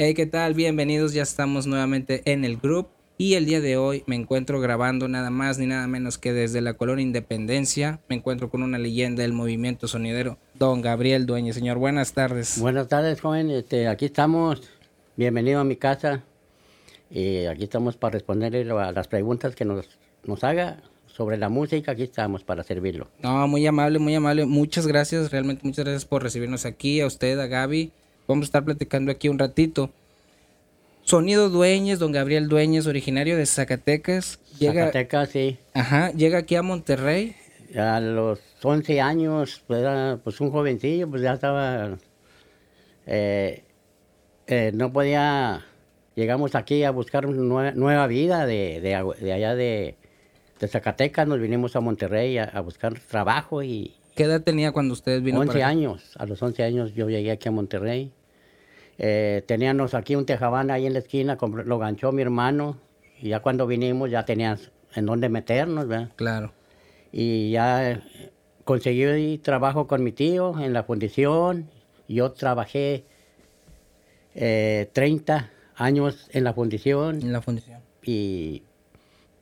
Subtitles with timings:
[0.00, 0.54] Hey, ¿qué tal?
[0.54, 5.08] Bienvenidos, ya estamos nuevamente en el grupo y el día de hoy me encuentro grabando
[5.08, 7.98] nada más ni nada menos que desde la colonia Independencia.
[8.08, 11.56] Me encuentro con una leyenda del movimiento sonidero, don Gabriel Dueñez.
[11.56, 12.60] Señor, buenas tardes.
[12.60, 13.50] Buenas tardes, joven.
[13.50, 14.62] Este, aquí estamos.
[15.16, 16.22] Bienvenido a mi casa.
[17.10, 21.90] Y aquí estamos para responderle a las preguntas que nos, nos haga sobre la música.
[21.90, 23.08] Aquí estamos para servirlo.
[23.20, 24.46] No, muy amable, muy amable.
[24.46, 27.90] Muchas gracias, realmente muchas gracias por recibirnos aquí, a usted, a Gaby.
[28.28, 29.90] Vamos a estar platicando aquí un ratito.
[31.02, 34.38] Sonido Dueñez, don Gabriel Dueñez, originario de Zacatecas.
[34.58, 35.56] Llega, Zacatecas, sí.
[35.72, 37.34] Ajá, llega aquí a Monterrey.
[37.74, 41.96] A los 11 años, pues, era pues un jovencillo, pues ya estaba...
[43.06, 43.62] Eh,
[44.46, 45.64] eh, no podía...
[46.14, 48.94] Llegamos aquí a buscar una nueva, vida de, de,
[49.32, 49.94] allá de,
[50.60, 53.94] de, Zacatecas, nos vinimos a Monterrey a, buscar trabajo y...
[54.14, 57.48] ¿Qué edad tenía cuando ustedes vino 11 años, a los 11 años yo llegué aquí
[57.48, 58.12] a Monterrey.
[58.98, 62.76] Eh, teníamos aquí un tejabán ahí en la esquina, lo ganchó mi hermano,
[63.20, 66.10] y ya cuando vinimos ya tenías en dónde meternos, ¿verdad?
[66.16, 66.52] Claro.
[67.12, 68.02] Y ya
[68.64, 71.70] conseguí trabajo con mi tío en la fundición,
[72.08, 73.04] yo trabajé
[74.34, 75.42] 30 eh,
[75.76, 77.22] años en la fundición.
[77.22, 77.80] En la fundición.
[78.02, 78.62] Y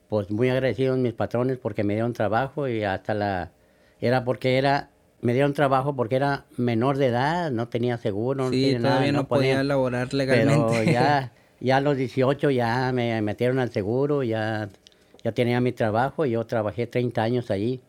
[0.08, 3.52] pues muy agradecido mis patrones porque me dieron trabajo y hasta la...
[4.00, 8.74] Era porque era me dieron trabajo porque era menor de edad, no tenía seguro, sí,
[8.74, 10.66] no todavía no, podía laborar legalmente.
[10.70, 14.68] Pero ya, ya a los 18 ya me metieron al seguro, ya,
[15.24, 17.80] ya tenía mi trabajo y yo trabajé 30 años allí.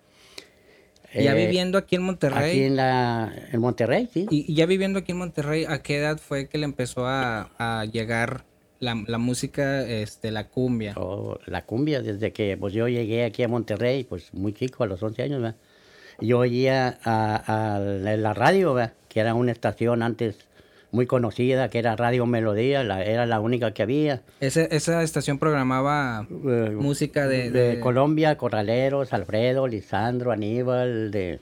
[1.14, 2.50] ¿Ya eh, viviendo aquí en Monterrey?
[2.50, 4.28] Aquí en, la, en Monterrey, sí.
[4.30, 7.86] Y, ya viviendo aquí en Monterrey, ¿a qué edad fue que le empezó a, a
[7.86, 8.44] llegar
[8.80, 10.94] la, la, música, este, la cumbia?
[10.98, 14.88] Oh, la cumbia, desde que pues, yo llegué aquí a Monterrey, pues muy chico, a
[14.88, 15.58] los 11 años, ¿verdad?
[16.20, 18.76] Yo oía a, la radio,
[19.08, 20.48] que era una estación antes
[20.92, 24.22] muy conocida, que era Radio Melodía, era la única que había.
[24.40, 31.40] esa estación programaba eh, música de, de, Colombia, Corraleros, Alfredo, Lisandro, Aníbal, de,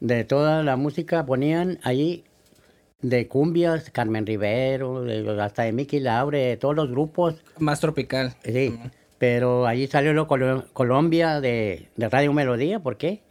[0.00, 2.24] de toda la música ponían ahí
[3.00, 5.04] de cumbias, Carmen Rivero,
[5.40, 7.36] hasta de Mickey Laure, de todos los grupos.
[7.58, 8.34] Más tropical.
[8.44, 8.78] Sí,
[9.18, 13.22] pero allí salió lo Colombia de, de Radio Melodía, ¿por qué?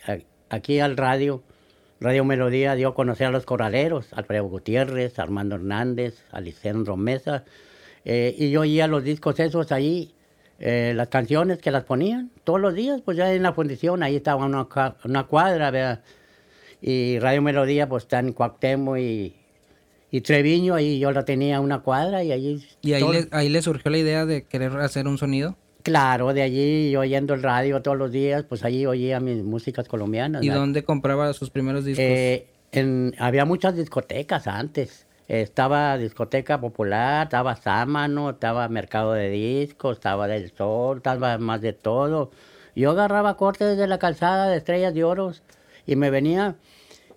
[0.50, 1.41] Aquí al radio,
[2.00, 7.44] Radio Melodía dio a conocer a los corraleros, Alfredo Gutiérrez, Armando Hernández, Alicendro Mesa,
[8.06, 10.13] eh, y yo oía los discos esos ahí,
[10.59, 14.16] eh, las canciones que las ponían todos los días, pues ya en la fundición, ahí
[14.16, 14.68] estaba una,
[15.03, 16.03] una cuadra, ¿verdad?
[16.81, 19.35] Y Radio Melodía pues está en Cuauhtémoc y,
[20.12, 22.68] y Treviño, ahí yo la tenía una cuadra y ahí...
[22.81, 25.56] ¿Y ahí, le, ahí le surgió la idea de querer hacer un sonido?
[25.88, 30.44] Claro, de allí oyendo el radio todos los días, pues allí oía mis músicas colombianas.
[30.44, 32.03] ¿Y dónde compraba sus primeros discos?
[32.03, 32.46] Eh,
[33.18, 35.08] había muchas discotecas antes.
[35.30, 41.72] Estaba discoteca popular, estaba Sámano, estaba Mercado de Discos, estaba Del Sol, estaba más de
[41.72, 42.31] todo.
[42.76, 45.42] Yo agarraba cortes de la calzada de Estrellas de Oros
[45.86, 46.58] y me venía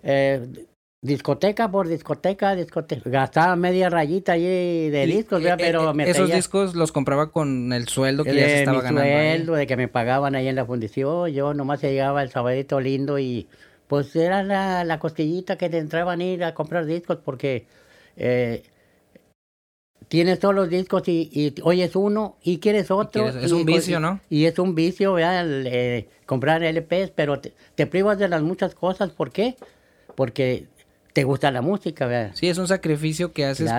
[0.01, 0.47] eh,
[1.01, 3.09] discoteca por discoteca, discoteca.
[3.09, 7.87] Gastaba media rayita allí de discos, eh, pero me Esos discos los compraba con el
[7.87, 9.01] sueldo que ya se estaba ganando.
[9.01, 11.31] sueldo, de que me pagaban ahí en la fundición.
[11.31, 13.47] Yo nomás llegaba el sabadito lindo y
[13.87, 17.65] pues era la, la costillita que te entraban a ir a comprar discos porque
[18.15, 18.63] eh,
[20.07, 23.27] tienes todos los discos y, oyes uno y quieres otro.
[23.27, 24.19] es un vicio, ¿no?
[24.29, 29.09] Y es un vicio, eh, comprar LPs, pero te, te privas de las muchas cosas.
[29.09, 29.55] ¿Por qué?
[30.15, 30.67] Porque
[31.13, 32.31] te gusta la música, ¿verdad?
[32.33, 33.71] Sí, es un sacrificio que haces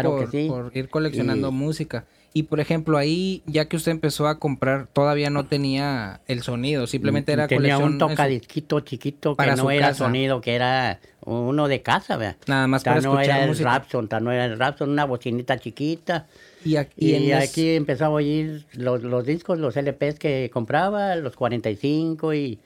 [0.48, 2.04] por, ir coleccionando música.
[2.34, 6.86] Y por ejemplo, ahí, ya que usted empezó a comprar, todavía no tenía el sonido,
[6.86, 12.16] simplemente era Tenía un tocadisquito chiquito que no era sonido, que era uno de casa,
[12.16, 12.36] ¿verdad?
[12.46, 16.26] Nada más para no era el Rapson, no era el Rapson, una bocinita chiquita.
[16.64, 22.32] Y aquí, aquí empezaba a oír los, los, discos, los LPs que compraba, los 45
[22.32, 22.58] y,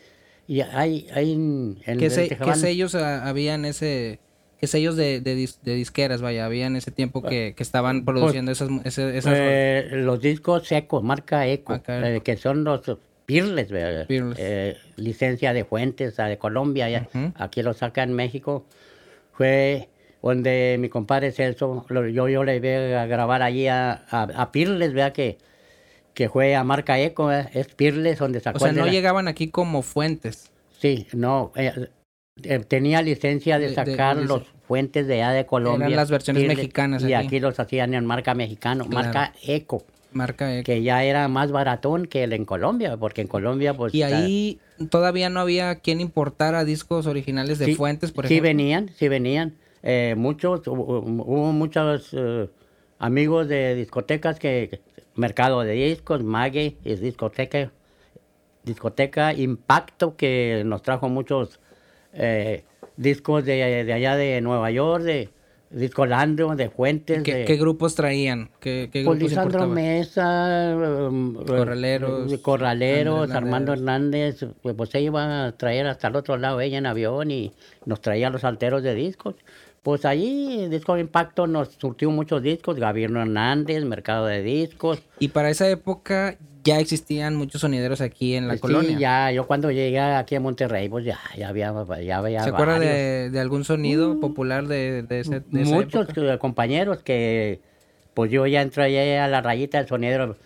[0.47, 4.21] y hay, hay en, ¿Qué, ¿Qué sellos había en ese
[4.59, 8.53] que sellos de, de, disqueras, vaya, había en ese tiempo que, que estaban pues, produciendo
[8.53, 8.71] esas...
[8.85, 12.81] esas, eh, los discos Eco, marca Eco, eh, que son los
[13.27, 18.65] Pirles, eh, licencia de Fuentes, de Colombia, ya, aquí lo saca en México.
[19.33, 19.89] Fue
[20.23, 25.13] donde mi compadre Celso, yo, yo le vi a grabar allí a, a, Pirles, vea
[25.13, 25.39] que,
[26.15, 28.59] que fue a marca Eco, es Pirles donde sacó...
[28.59, 30.51] O sea, no llegaban aquí como fuentes.
[30.79, 31.89] Sí, no, eh,
[32.69, 35.87] tenía licencia de sacar los fuentes de allá de Colombia.
[35.87, 37.03] Eran las versiones mexicanas.
[37.03, 37.41] Y aquí.
[37.41, 39.85] los hacían en marca mexicano, marca Eco.
[40.13, 40.65] Marca Eco.
[40.65, 43.95] Que ya era más baratón que el en Colombia, porque en Colombia pues...
[43.95, 44.61] Y ahí
[44.91, 48.37] todavía no había quien importara discos originales de fuentes, por ejemplo.
[48.37, 49.55] Sí venían, sí venían.
[49.83, 52.15] Eh, muchos, hubo muchos
[52.99, 54.81] amigos de discotecas que,
[55.15, 57.73] Mercado de Discos, Mague, es discoteca,
[58.65, 61.61] discoteca Impacto, que nos trajo muchos
[62.17, 62.65] eh,
[62.97, 65.29] discos de, de allá de Nueva York, de
[65.71, 67.23] Discolandio, de Fuentes.
[67.23, 68.51] ¿Qué, de, qué grupos traían?
[68.61, 69.75] ¿Qué, qué pues grupos Lisandro importaban?
[69.75, 76.17] Mesa, um, Corraleros, eh, Corraleros, Armando Hernández, pues, pues ella iba a traer hasta el
[76.17, 77.53] otro lado ella en avión y
[77.85, 79.35] nos traía los alteros de discos.
[79.83, 85.01] Pues allí Disco Impacto nos surtió muchos discos, Gabierno Hernández, Mercado de Discos.
[85.21, 86.37] Y para esa época
[86.67, 88.99] ya existían muchos sonideros aquí en la Sí, colonia.
[88.99, 91.73] ya, yo cuando llegué aquí a Monterrey, pues ya, ya había,
[92.05, 96.09] ya había ¿Se acuerda de, de algún sonido popular de, de, ese, de esa muchos
[96.09, 96.35] época?
[96.35, 97.61] eh, compañeros que
[98.15, 100.37] pues yo ya entré a la rayita del sonidero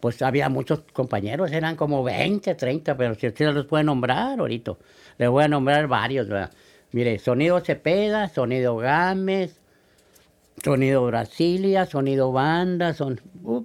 [0.00, 4.76] pues había muchos compañeros eran como 20 30 pero si usted los puede nombrar ahorita
[5.18, 6.50] les voy a nombrar varios ¿verdad?
[6.92, 9.58] mire sonido Cepeda sonido Gámez
[10.64, 13.62] sonido Brasilia sonido Banda son uh,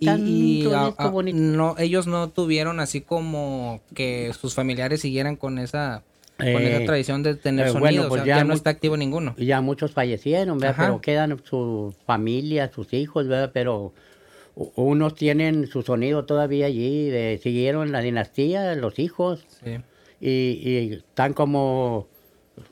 [0.00, 6.02] uh, Y, no, ellos no tuvieron así como que sus familiares siguieran con esa,
[6.36, 7.82] con esa Eh, tradición de tener eh, sonido.
[7.84, 9.34] bueno, o pues sea, ya ya no está activo ninguno.
[9.36, 10.76] Y ya muchos fallecieron, ¿verdad?
[10.78, 13.50] Pero quedan su familia, sus hijos, ¿verdad?
[13.54, 13.92] Pero
[14.74, 19.72] unos tienen su sonido todavía allí, de, siguieron la dinastía, los hijos, Sí.
[20.20, 22.08] y, y están como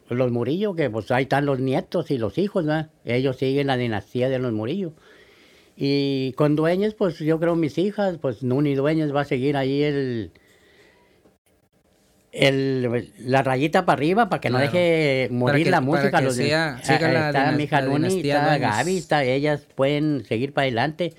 [0.09, 2.89] los Murillo, que pues ahí están los nietos y los hijos, ¿verdad?
[3.05, 4.93] Ellos siguen la dinastía de los Murillo.
[5.77, 9.83] Y con Dueñas, pues yo creo mis hijas, pues Nuni Dueñas va a seguir ahí
[9.83, 10.31] el...
[12.37, 16.21] El, la rayita para arriba para que no deje morir que- la música.
[16.21, 18.59] los siga- Ah, la está mi hija Nuni, está.
[18.77, 21.15] Gaby, está, ellas pueden seguir para adelante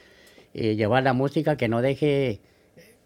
[0.53, 2.41] y llevar la música, que no deje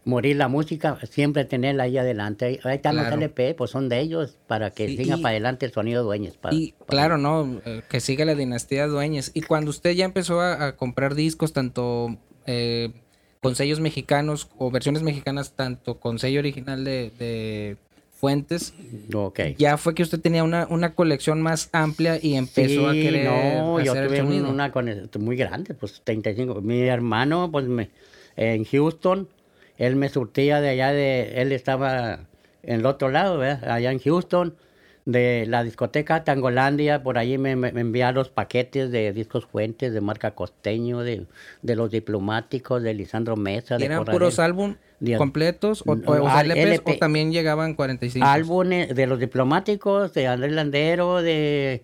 [0.05, 2.45] morir la música, siempre tenerla ahí adelante.
[2.45, 3.09] Ahí, están Claro.
[3.09, 6.03] los LP, pues son de ellos, para que Sí, siga y- para adelante el sonido
[6.03, 6.35] Dueñas.
[6.37, 7.61] para- Y para- claro, ¿no?
[7.65, 9.31] Eh, Que siga la dinastía Dueñas.
[9.33, 12.17] Y cuando usted ya empezó a, a comprar discos, tanto
[12.47, 12.91] eh,
[13.41, 17.77] con sellos mexicanos o versiones mexicanas, tanto con sello original de, de
[18.11, 18.73] Fuentes,
[19.57, 23.79] ya fue que usted tenía una, una colección más amplia y empezó a querer no,
[23.79, 26.59] yo hacer el tuve un- una con muy grande, pues 35.
[26.61, 27.89] Mi hermano, pues me,
[28.35, 29.29] en Houston,
[29.79, 32.19] él me surtía de allá de, él estaba
[32.61, 33.71] en el otro lado, ¿verdad?
[33.71, 34.55] allá en Houston,
[35.05, 39.91] de la discoteca Tangolandia, por allí me, me, me envía los paquetes de discos fuentes
[39.93, 41.25] de marca costeño, de,
[41.63, 45.17] de los diplomáticos, de Lisandro Mesa, ¿Y de eran puros álbum Diez.
[45.17, 46.91] completos o, o- o LPs, LP.
[46.91, 48.27] o también llegaban 45?
[48.29, 51.81] álbumes de los diplomáticos, de Andrés Landero, de,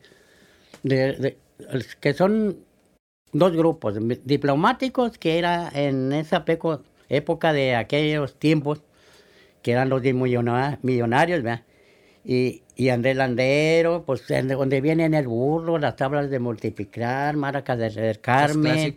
[0.84, 1.38] de- de-
[2.02, 2.58] que son
[3.32, 3.96] dos grupos,
[4.26, 8.82] diplomáticos que era en esa peco- época de aquellos tiempos,
[9.62, 11.64] que eran los de millona- millonarios, ¿verdad?
[12.24, 17.78] Y, y Andrés Landero, pues donde viene en el burro, las tablas de multiplicar, maracas
[17.78, 18.96] del Las Carmen,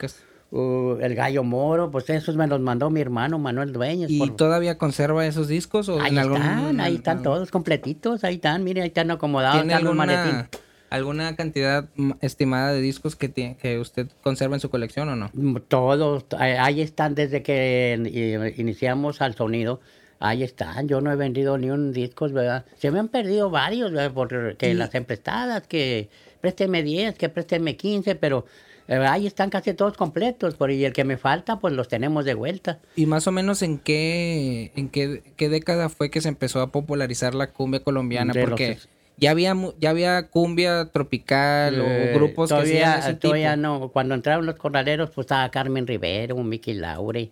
[0.50, 4.10] uh, el gallo moro, pues esos me los mandó mi hermano Manuel Dueñas.
[4.10, 5.88] ¿Y por- todavía conserva esos discos?
[5.90, 9.10] O Ahí en algún, están, ahí en- están todos completitos, ahí están, mire, ahí están
[9.10, 10.48] acomodados, ¿Tiene están alguna.
[10.90, 11.88] Alguna cantidad
[12.20, 15.30] estimada de discos que, tie- que usted conserva en su colección o no?
[15.34, 19.80] Mm, Todos, ahí- ahí están desde que in- iniciamos al sonido,
[20.20, 22.64] ahí están, yo no he vendido ni un disco, ¿verdad?
[22.78, 24.12] Se me han perdido varios, ¿verdad?
[24.14, 26.08] Porque Y- las emprestadas, que
[26.40, 28.44] présteme 10, que présteme 15, pero
[28.90, 32.24] eh, ahí están casi todos completos, por, y el que me falta, pues los tenemos
[32.24, 32.78] de vuelta.
[32.96, 36.72] ¿Y más o menos en qué, en qué, qué década fue que se empezó a
[36.72, 38.32] popularizar la cumbia colombiana?
[38.32, 42.94] De los Porque ses- ya había, ya había cumbia tropical Eh, o grupos que todavía,
[42.94, 43.62] hacían ese todavía tipo.
[43.62, 43.88] no.
[43.90, 47.30] Cuando entraron los corraleros, pues estaba Carmen Rivero, Mickey Laure.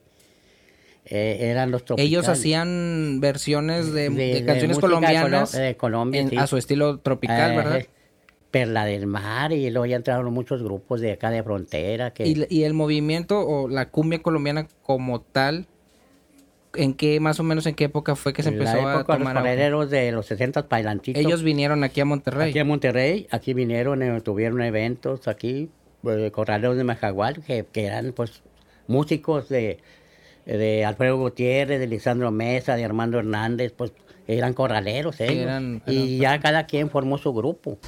[1.08, 2.10] Eh, eran los tropicales.
[2.10, 6.36] Ellos hacían versiones de, de De- canciones de colombianas Colo- de Colombia, en- sí.
[6.36, 7.82] a su estilo tropical, Eh, ¿verdad?
[8.50, 12.12] Perla del Mar, y luego ya entraron muchos grupos de acá de frontera.
[12.12, 15.66] Que, Y, y el movimiento o la cumbia colombiana como tal,
[16.76, 18.94] ¿en qué, más o menos en qué época fue que se en la empezó a
[18.94, 19.48] época los tomar auge?
[19.50, 21.22] corraleros de los 60 bailantitos.
[21.22, 22.50] Ellos vinieron aquí a Monterrey.
[22.50, 25.70] Aquí en Monterrey, aquí vinieron, eh, tuvieron eventos aquí,
[26.08, 28.42] eh, corraleros de Majagual, que, que eran pues
[28.86, 29.78] músicos de,
[30.44, 33.92] de Alfredo Gutiérrez, de Lisandro Mesa, de Armando Hernández, pues
[34.28, 35.34] eran corraleros ellos.
[35.44, 37.78] eran- y ya cada quien formó su grupo.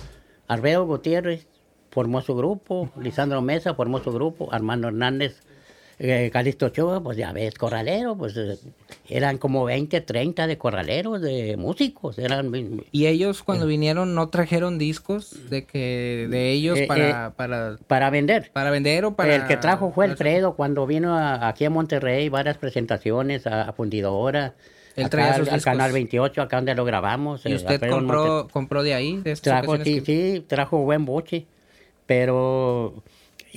[0.46, 1.46] Alfredo Gutiérrez
[1.90, 5.40] formó su grupo, Lisandro Mesa formó su grupo, Armando Hernández,
[5.98, 8.56] eh, Calixto Ochoa, pues ya ves, corralero, pues eh,
[9.08, 12.52] eran como 20, 30 de corraleros, de músicos, eran
[12.92, 18.10] Y ellos cuando vinieron no trajeron discos de que de ellos Eh, para, para, para
[18.10, 18.50] vender.
[18.52, 19.34] para vender o para...
[19.34, 23.72] el que trajo fue Alfredo cuando vino a- aquí a Monterrey, varias presentaciones a, a
[23.72, 24.54] Fundidora,
[24.94, 25.72] Él traía al, sus al discos.
[25.72, 27.44] Canal 28, acá donde lo grabamos.
[27.46, 29.16] ¿Y eh, usted compró, compró de ahí?
[29.22, 31.46] De Trajo, sí, sí, trajo buen boche,
[32.06, 32.94] pero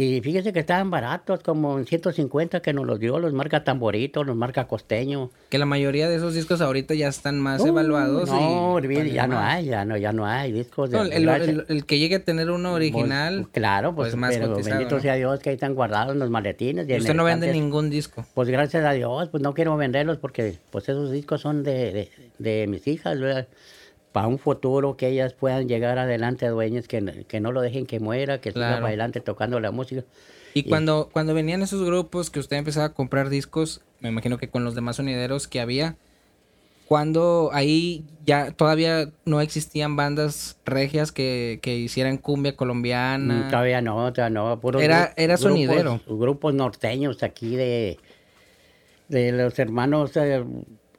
[0.02, 4.24] Y fíjese que estaban baratos, como en 150 que nos los dio, los marca Tamborito,
[4.24, 5.30] los marca Costeño.
[5.50, 8.28] Que la mayoría de esos discos ahorita ya están más Uh, evaluados.
[8.30, 9.54] No, y ya no más.
[9.56, 12.24] hay, ya no, ya no hay discos de el, gracias- el- el que llegue a
[12.24, 15.02] tener uno original, Pues, claro, pues, pues, más pero bendito ¿no?
[15.02, 16.90] sea Dios que ahí están guardados en los maletines.
[16.90, 18.26] y usted no vende ningún disco.
[18.34, 22.10] Pues gracias a Dios, pues no quiero venderlos porque pues esos discos son de, de,
[22.40, 23.48] de mis hijas, ¿verdad?
[24.12, 28.00] Para un futuro que ellas puedan llegar adelante dueñas, que, que no lo dejen que
[28.00, 28.76] muera, que siga Claro.
[28.78, 30.04] para adelante tocando la música.
[30.54, 34.50] Y cuando, cuando venían esos grupos que usted empezaba a comprar discos, me imagino que
[34.50, 35.96] con los demás sonideros que había,
[36.90, 43.46] cuando ahí ya todavía no existían bandas regias que, que hicieran cumbia colombiana.
[43.46, 44.60] Mm, Todavía no, todavía no.
[44.60, 46.02] puros Era- era grupos- sonidero.
[46.06, 47.98] Grupos norteños aquí de,
[49.08, 50.44] de los hermanos eh,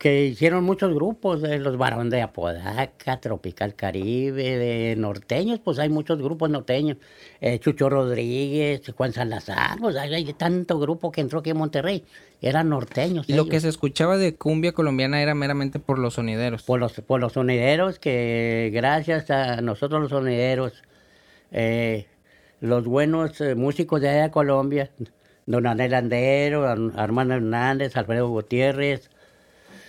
[0.02, 5.90] que hicieron muchos grupos, de los Barón de Apodaca, Tropical Caribe, de norteños, pues hay
[5.90, 6.96] muchos grupos norteños.
[7.40, 12.02] Eh, Chucho Rodríguez, Juan Salazar, pues hay, hay tanto grupo que entró aquí en Monterrey.
[12.40, 13.28] Eran norteños.
[13.28, 16.64] Y lo que se escuchaba de cumbia colombiana era meramente por los sonideros.
[16.64, 20.82] por los, por los sonideros que gracias a nosotros los sonideros,
[21.52, 22.06] eh,
[22.60, 24.90] los buenos eh, músicos de allá de Colombia,
[25.46, 29.08] don Anel Andero, Ar- Armando Hernández, Alfredo Gutiérrez,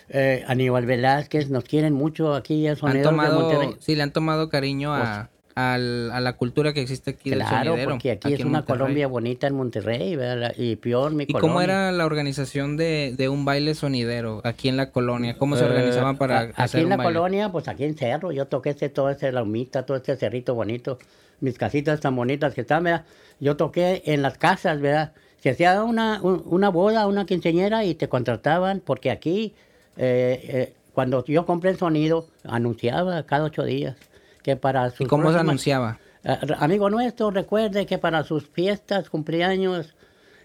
[0.10, 3.76] eh, Aníbal Velázquez, nos quieren mucho aquí a Han de Monterrey.
[3.80, 7.72] sí, le han tomado cariño a, al- a la cultura que existe aquí del Claro,
[7.72, 7.92] sonidero.
[7.92, 8.80] porque aquí, es en una Monterrey.
[8.80, 10.54] Colombia bonita en Monterrey, ¿verdad?
[10.58, 11.42] y peor mi ¿Y colonia.
[11.42, 15.38] cómo era la organización de, de un baile sonidero aquí en la colonia?
[15.38, 17.14] ¿Cómo se organizaban Eh, para a- Aquí hacer en un la baile?
[17.14, 20.56] colonia, pues aquí en Cerro, yo toqué este, todo ese la humita, todo este cerrito
[20.56, 20.98] bonito,
[21.40, 23.06] mis casitas tan bonitas que están, ¿verdad?
[23.40, 25.14] Yo toqué en las casas, ¿verdad?
[25.40, 29.54] Se hacía una, un- una boda, una quinceañera y te contrataban, porque aquí,
[29.98, 33.96] eh, eh, cuando yo compré el sonido, anunciaba cada ocho días
[34.44, 36.00] que para sus ¿Y cómo se anunciaba?
[36.24, 39.96] Eh, amigo nuestro, recuerde que para sus fiestas, cumpleaños,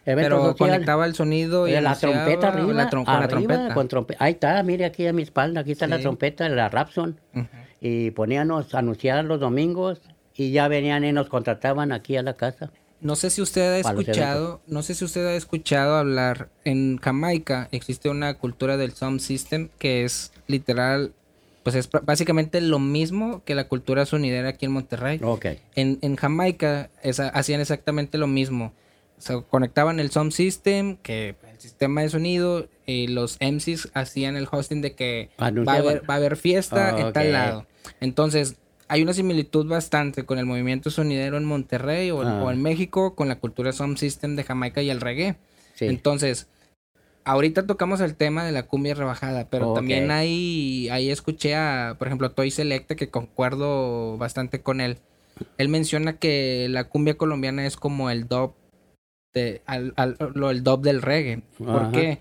[0.04, 3.28] Pero conectaba el sonido y eh, la anunciaba trompeta arriba, la trom- con la arriba,
[3.54, 3.74] trompeta.
[3.74, 7.20] con trompe- Ahí está, mire aquí a mi espalda, aquí está la trompeta, la Rapson.
[7.80, 10.00] Y poníamos a anunciar los domingos
[10.34, 12.70] y ya venían y nos contrataban aquí a la casa.
[13.00, 13.78] No sé si usted ha
[14.12, 19.20] escuchado, no sé si usted ha escuchado hablar en Jamaica existe una cultura del sound
[19.20, 21.12] system que es literal,
[21.62, 25.20] pues es básicamente lo mismo que la cultura sonidera aquí en Monterrey.
[25.76, 28.72] En, en Jamaica esa- hacían exactamente lo mismo.
[29.16, 34.36] O sea, conectaban el sound system, que el sistema de sonido, y los MCs hacían
[34.36, 35.30] el hosting de que
[35.68, 37.66] va a haber, va a haber fiesta en tal lado.
[38.00, 38.56] Entonces,
[38.88, 42.42] hay una similitud bastante con el movimiento sonidero en Monterrey o, en- Ah.
[42.42, 45.37] o en México con la cultura sound system de Jamaica y el reggae.
[45.75, 45.87] Sí.
[45.87, 46.49] Entonces,
[47.25, 52.09] ahorita tocamos el tema de la cumbia rebajada, pero también ahí, ahí escuché a, por
[52.09, 54.99] ejemplo, Toy Selecta, que concuerdo bastante con él.
[55.59, 58.54] Él menciona que la cumbia colombiana es como el dub,
[59.35, 61.42] de, al, al- lo, el dub del reggae.
[61.59, 61.92] ¿Por Ajá.
[61.92, 62.18] qué?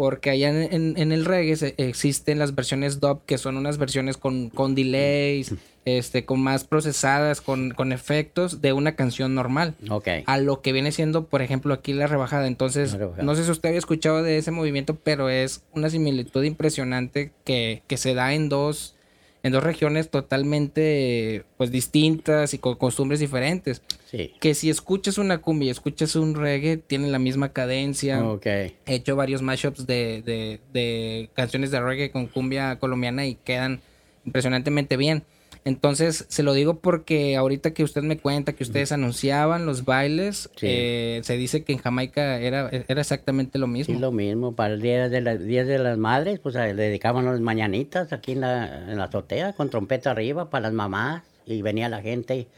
[0.00, 3.76] Porque allá en, en- en el reggae se- existen las versiones dub, que son unas
[3.76, 5.54] versiones con, con delays,
[5.84, 10.08] este, con más procesadas, con, con efectos de una canción normal Ok.
[10.24, 12.46] a lo que viene siendo, por ejemplo, aquí la rebajada.
[12.46, 13.22] Entonces, rebajada.
[13.24, 17.82] no sé si usted había escuchado de ese movimiento, pero es una similitud impresionante que,
[17.86, 18.94] que se da en dos,
[19.42, 23.82] en dos regiones totalmente pues distintas y con costumbres diferentes.
[24.10, 24.34] Sí.
[24.40, 28.24] Que si escuchas una cumbia y escuchas un reggae, tienen la misma cadencia.
[28.24, 28.46] Ok.
[28.46, 33.80] He hecho varios mashups de, de, de canciones de reggae con cumbia colombiana y quedan
[34.26, 35.22] impresionantemente bien.
[35.64, 40.48] Entonces, se lo digo porque ahorita que usted me cuenta que ustedes anunciaban los bailes,
[40.56, 40.66] Sí.
[40.68, 43.94] eh, se dice que en Jamaica era, era exactamente lo mismo.
[43.94, 44.54] Sí, lo mismo.
[44.54, 48.32] Para el Día de, las Día de las Madres, pues le dedicaban las mañanitas aquí
[48.32, 51.22] en la, en la azotea con trompeta arriba para las mamás.
[51.44, 52.48] Y venía la gente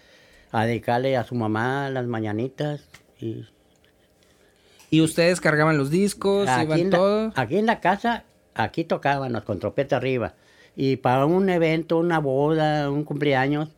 [0.53, 2.83] a dedicarle a su mamá las mañanitas.
[3.21, 3.47] Y
[4.91, 7.33] Y ustedes cargaban los discos, aquí, iban en la, todo.
[7.35, 10.35] aquí en la casa, aquí tocábamos con trompeta arriba.
[10.77, 13.69] Y para un evento, una boda, un cumpleaños,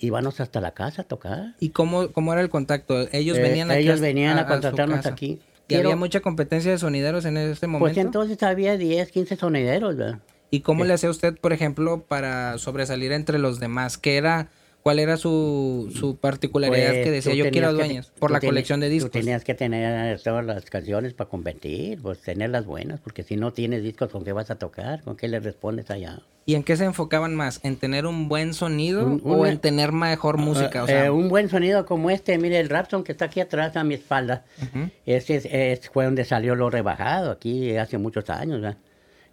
[0.00, 1.54] íbamos hasta la casa a tocar.
[1.60, 3.06] ¿Y cómo, cómo era el contacto?
[3.12, 5.26] Ellos Eh, venían aquí ellos a- venían a su contratarnos aquí.
[5.68, 7.84] ¿Y Quiero- había mucha competencia de sonideros en ese momento?
[7.94, 10.18] Pues entonces había 10, 15 sonideros, ¿verdad?
[10.50, 13.96] ¿Y cómo le hacía usted, por ejemplo, para sobresalir entre los demás?
[13.96, 14.48] ¿Qué era,
[14.82, 18.10] ¿Cuál era su, su particularidad Pues, que decía tú yo quiero que- dueños?
[18.18, 19.12] Por la colección de discos.
[19.12, 23.52] Tú tenías que tener todas las canciones para competir, pues tenerlas buenas, porque si no
[23.52, 25.00] tienes discos, ¿con qué vas a tocar?
[25.02, 26.18] ¿Con qué le respondes allá?
[26.46, 27.60] ¿Y en qué se enfocaban más?
[27.62, 30.82] ¿En tener un buen sonido Un- o una- en tener mejor música?
[30.82, 33.76] O sea, Eh, un buen sonido como este, mire el Rapson que está aquí atrás
[33.76, 34.44] a mi espalda.
[34.60, 34.90] ujú.
[35.06, 38.60] Ese es- es- fue donde salió lo rebajado, aquí hace muchos años.
[38.60, 38.78] ¿verdad?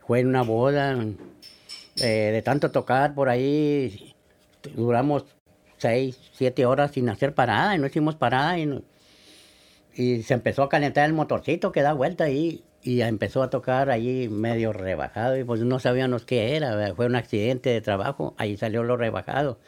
[0.06, 0.96] Fue en una boda,
[2.02, 4.14] eh, de tanto tocar por ahí,
[4.76, 5.26] duramos
[5.80, 8.58] seis, siete horas sin hacer parada, y no hicimos parada.
[8.60, 8.84] Y, no-
[9.96, 13.90] y se empezó a calentar el motorcito que da vuelta ahí y empezó a tocar
[13.90, 18.56] ahí medio rebajado y pues no sabíamos qué era, fue un accidente de trabajo, ahí
[18.56, 19.60] salió lo rebajado.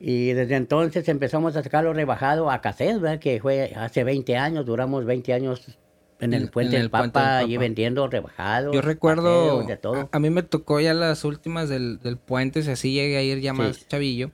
[0.00, 3.18] Y desde entonces empezamos a sacar lo rebajado a cassette, ¿verdad?
[3.20, 5.78] que fue hace 20 años, duramos 20 años
[6.20, 7.60] en el En- Puente en del el Puente Papa, del Papa.
[7.60, 8.74] vendiendo rebajados.
[8.74, 9.94] Yo recuerdo, paseos, de todo.
[10.12, 13.22] A, a mí me tocó ya las últimas del, del puente, si así llegué a
[13.22, 13.58] ir ya Sí.
[13.58, 14.30] más chavillo,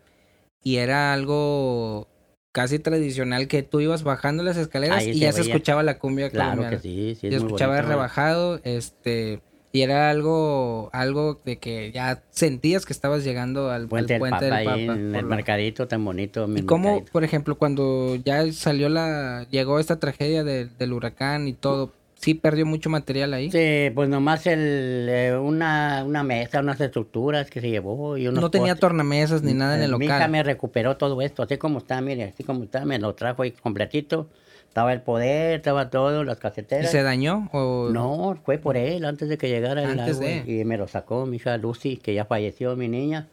[0.66, 2.08] y era algo
[2.50, 6.30] casi tradicional que tú ibas bajando las escaleras Ahí y ya se escuchaba la cumbia
[6.30, 6.76] Claro colombiana.
[6.76, 7.26] que sí, sí.
[7.28, 9.40] es muy escuchaba rebajado, este,
[9.72, 14.20] y era algo, algo de que ya sentías que estabas llegando al al Puente del
[14.64, 16.48] Papa, en el mercadito tan bonito.
[16.56, 21.52] ¿Y cómo, por ejemplo, cuando ya salió la, llegó esta tragedia de- del huracán y
[21.52, 23.50] todo, sí perdió mucho material ahí?
[23.50, 28.40] Sí, pues nomás el, eh, una, una mesa, unas estructuras que se llevó y unos
[28.40, 30.30] no tenía tornamesas ni nada en el Eh, Mi hija local.
[30.30, 33.52] me recuperó todo esto, así como está, mire, así como está, me lo trajo ahí
[33.52, 34.28] completito.
[34.68, 36.90] Estaba el poder, estaba todo, las ¿Y caseteras.
[36.90, 37.48] se dañó?
[37.52, 37.88] O...
[37.90, 40.28] No, fue por él antes de que llegara el Antes agua.
[40.28, 40.60] de.
[40.60, 43.26] Y me lo sacó mi hija Lucy, que ya falleció, mi niña.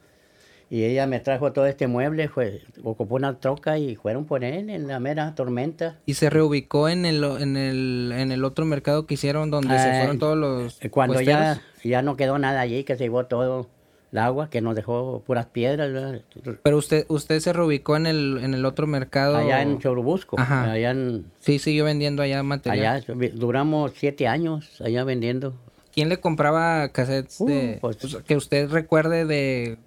[0.73, 4.71] Y ella me trajo todo este mueble, fue, ocupó una troca y fueron por él
[4.71, 5.99] en la mera tormenta.
[6.07, 9.91] Y se reubicó en el, en el, en el otro mercado que hicieron donde se
[9.91, 13.69] Ah, fueron todos los Cuando ya, ya no quedó nada allí, que se llevó todo
[14.11, 15.93] el agua, que nos dejó puras piedras.
[15.93, 16.21] ¿verdad?
[16.63, 19.37] Pero usted, usted se reubicó en el, en el otro mercado.
[19.37, 20.71] Allá en Chorubusco, Ajá.
[20.71, 23.03] allá en, Sí, siguió vendiendo allá material.
[23.07, 25.53] allá duramos siete años allá vendiendo.
[25.93, 29.77] ¿Quién le compraba cassettes Uh, de, pues- pues, que usted recuerde de,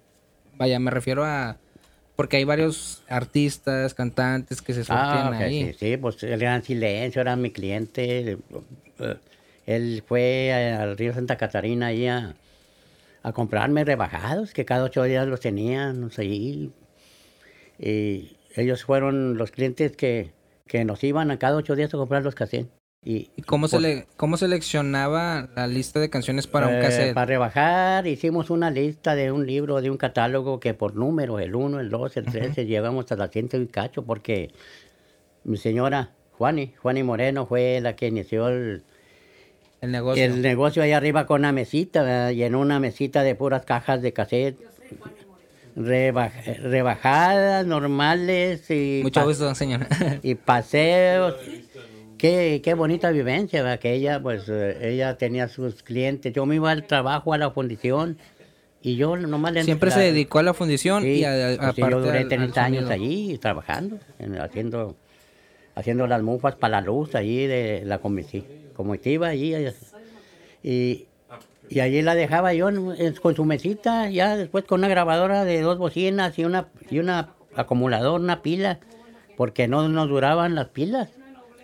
[0.57, 1.57] vaya, me refiero a,
[2.15, 5.71] porque hay varios artistas, cantantes que se surtían Ah, ahí.
[5.71, 8.37] sí, sí, pues el Gran Silencio era mi cliente.
[8.99, 9.15] eh,
[9.65, 12.35] Él fue al río Santa Catarina ahí a,
[13.23, 16.71] a comprarme rebajados, que cada ocho días los teníamos ahí.
[17.79, 20.31] Y ellos fueron los clientes que,
[20.67, 22.76] que nos iban a cada ocho días a comprar los cassettes.
[23.03, 26.79] Y, ¿Y cómo, se pues, le, cómo seleccionaba la lista de canciones para un eh,
[26.81, 27.13] cassette?
[27.13, 31.55] Para rebajar, hicimos una lista de un libro, de un catálogo que por número, el
[31.55, 34.51] 1, el 2, el 3, llevamos hasta la ciento y cacho, porque
[35.43, 38.83] mi señora Juani, Juani Moreno, fue la que inició el,
[39.79, 40.23] El negocio.
[40.25, 42.31] el negocio ahí arriba con una mesita, ¿verdad?
[42.31, 44.57] llenó una mesita de puras cajas de cassette.
[45.77, 46.31] reba-
[46.63, 49.87] rebajadas, normales y, Mucho gusto, señora.
[50.23, 51.35] y paseos.
[52.17, 53.79] Qué, qué bonita vivencia, ¿verdad?
[53.79, 56.33] que ella, pues, eh, ella tenía sus clientes.
[56.33, 58.17] Yo me iba al trabajo, a la fundición,
[58.81, 61.81] y yo nomás le Siempre se dedicó a la fundición Sí, y a, pues sí,
[61.81, 64.95] aparte yo duré al- al 30 años allí trabajando, en- haciendo,
[65.75, 69.53] haciendo las mufas para la luz allí de la comisi- comitiva allí.
[69.55, 69.73] allá.
[70.63, 71.05] Y,
[71.69, 72.69] y allí la dejaba yo
[73.21, 77.29] con su mesita, ya después con una grabadora de dos bocinas y una, y una
[77.55, 78.79] acumulador, una pila,
[79.35, 81.09] porque no nos duraban las pilas.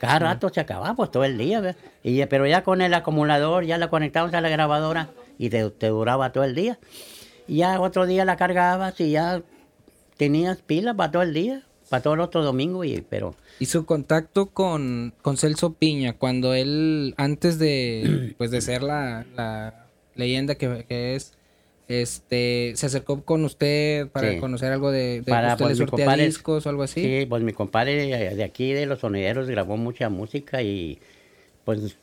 [0.04, 1.78] Cada rato se acababa, pues todo el día,
[2.30, 6.34] pero ya con el acumulador, ya la conectábamos a la grabadora y te, te duraba
[6.34, 6.78] todo el día.
[7.48, 9.42] Y ya otro día la cargabas y ya
[10.18, 13.86] tenías pilas para todo el día, para todo el otro domingo, y, pero Y su
[13.86, 19.86] contacto con, con Celso Piña, cuando él, antes de, pues de ser la, la
[20.16, 21.32] leyenda que, que es,
[21.88, 24.39] este, se acercó con usted para Sí.
[24.39, 27.02] conocer algo de, de Para, usted pues, le compadre- discos o algo así.
[27.02, 31.00] Sí, pues mi compadre de aquí, de los sonideros, grabó mucha música y
[31.65, 31.98] pues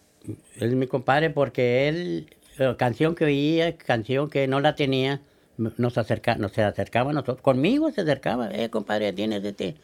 [0.59, 2.27] es mi compadre porque él,
[2.59, 5.21] eh, canción que oía, canción que no la tenía,
[5.57, 9.77] nos acerca, nos se acercaba a nosotros, conmigo se acercaba, eh, compadre, tienes este,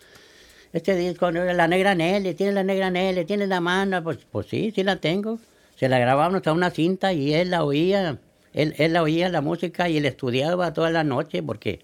[0.72, 4.72] este disco, la negra Nelly, tienes la negra Nelly, tienes la mano, pues, pues sí,
[4.74, 5.38] sí la tengo.
[5.76, 8.18] Se la grabábamos a una cinta y él la oía,
[8.56, 11.80] él, él oía la música y él estudiaba toda la noche porque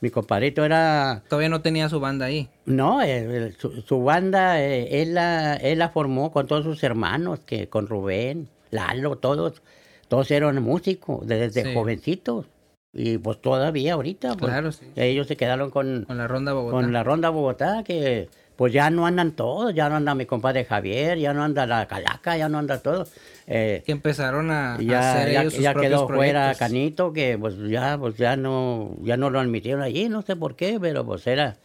[0.00, 2.48] mi compadrito era Todavía no tenía su banda ahí.
[2.64, 3.08] no, eh,
[3.48, 7.68] eh, su, su banda, eh, él, la, él la formó con todos sus hermanos, que
[7.68, 9.62] con Rubén, Lalo, todos,
[10.08, 11.74] todos eran músicos desde Sí.
[11.74, 12.46] jovencitos.
[12.92, 14.86] Y pues todavía ahorita, pues, Claro, sí.
[14.96, 16.72] ellos se quedaron con, Con la ronda Bogotá.
[16.76, 18.28] con la Ronda Bogotá, que
[18.60, 21.88] pues ya no andan todos, ya no anda mi compadre Javier, ya no anda la
[21.88, 23.06] Calaca, ya no anda todo.
[23.46, 26.54] Eh, Que empezaron a, a ya, hacer ya, ellos sus ya propios quedó fuera.
[26.54, 30.56] Canito, que pues ya, pues ya no, ya no lo admitieron allí, no sé por
[30.56, 31.56] qué, pero pues era,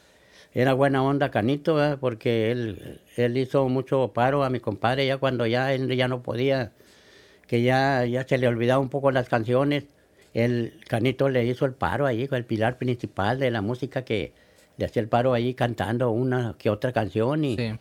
[0.53, 5.45] era buena onda Canito, porque él, él hizo mucho paro a mi compadre ya cuando
[5.45, 6.71] ya él ya no podía,
[7.45, 9.83] que ya, ya se le olvidaba un poco las canciones.
[10.33, 14.31] El Canito le hizo el paro allí, con el pilar principal de la música que
[14.77, 17.71] le hacía el paro allí cantando una que otra canción y, Sí.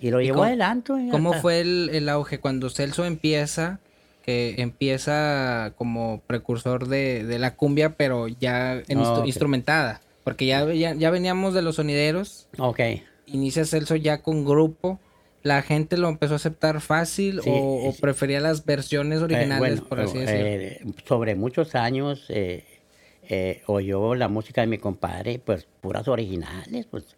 [0.00, 0.92] y lo ¿Y llevó adelante.
[1.00, 3.80] y ¿Cómo hasta- fue el, el auge cuando Celso empieza,
[4.24, 10.00] que empieza como precursor de, de la cumbia, pero ya en Ah, instru- instrumentada?
[10.24, 12.80] Porque ya, ya, ya veníamos de los sonideros, Ok.
[13.26, 15.00] inicia Celso ya con grupo
[15.42, 19.58] ¿La gente lo empezó a aceptar fácil Sí, o, o prefería las versiones Eh, originales,
[19.58, 20.46] bueno, por así decirlo?
[20.46, 22.64] eh, sobre muchos años eh,
[23.28, 26.86] eh, oyó la música de mi compadre, pues puras originales.
[26.86, 27.16] Pues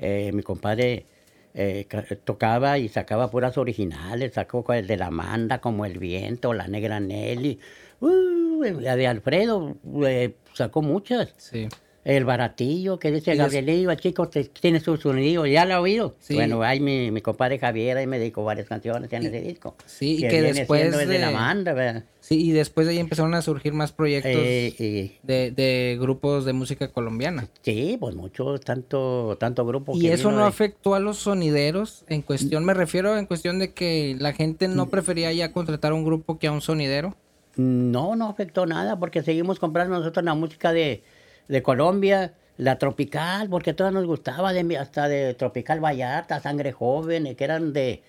[0.00, 1.06] Eh, mi compadre
[1.54, 6.54] eh, ca- tocaba y sacaba puras originales, sacó el de la Manda, como El Viento,
[6.54, 7.58] La Negra Nelly.
[8.00, 11.34] Uh, la de Alfredo eh, sacó muchas.
[11.36, 11.68] sí.
[12.08, 16.14] El baratillo que dice Gabrielillo, chico, te- tiene su sonido, ¿ya lo ha oído?
[16.20, 16.32] Sí.
[16.32, 19.76] Bueno, ahí mi, mi compadre Javier ahí me dedicó varias canciones en ese disco.
[19.84, 22.04] sí, y que después el de la banda, ¿verdad?
[22.20, 26.46] Sí, y después de ahí empezaron a surgir más proyectos Eh, y- de, de grupos
[26.46, 27.46] de música colombiana.
[27.60, 32.04] sí, pues mucho, tanto, tanto grupo ¿Y que eso no de- afectó a los sonideros?
[32.08, 34.76] En cuestión, me refiero en cuestión de que la gente Mm.
[34.76, 37.14] no prefería ya contratar a un grupo que a un sonidero.
[37.56, 41.02] No, no afectó nada porque seguimos comprando nosotros la música de,
[41.48, 46.72] de Colombia, la tropical, porque todas nos gustaba, de, mi- hasta de Tropical Vallarta, Sangre
[46.72, 48.02] Joven, que eran de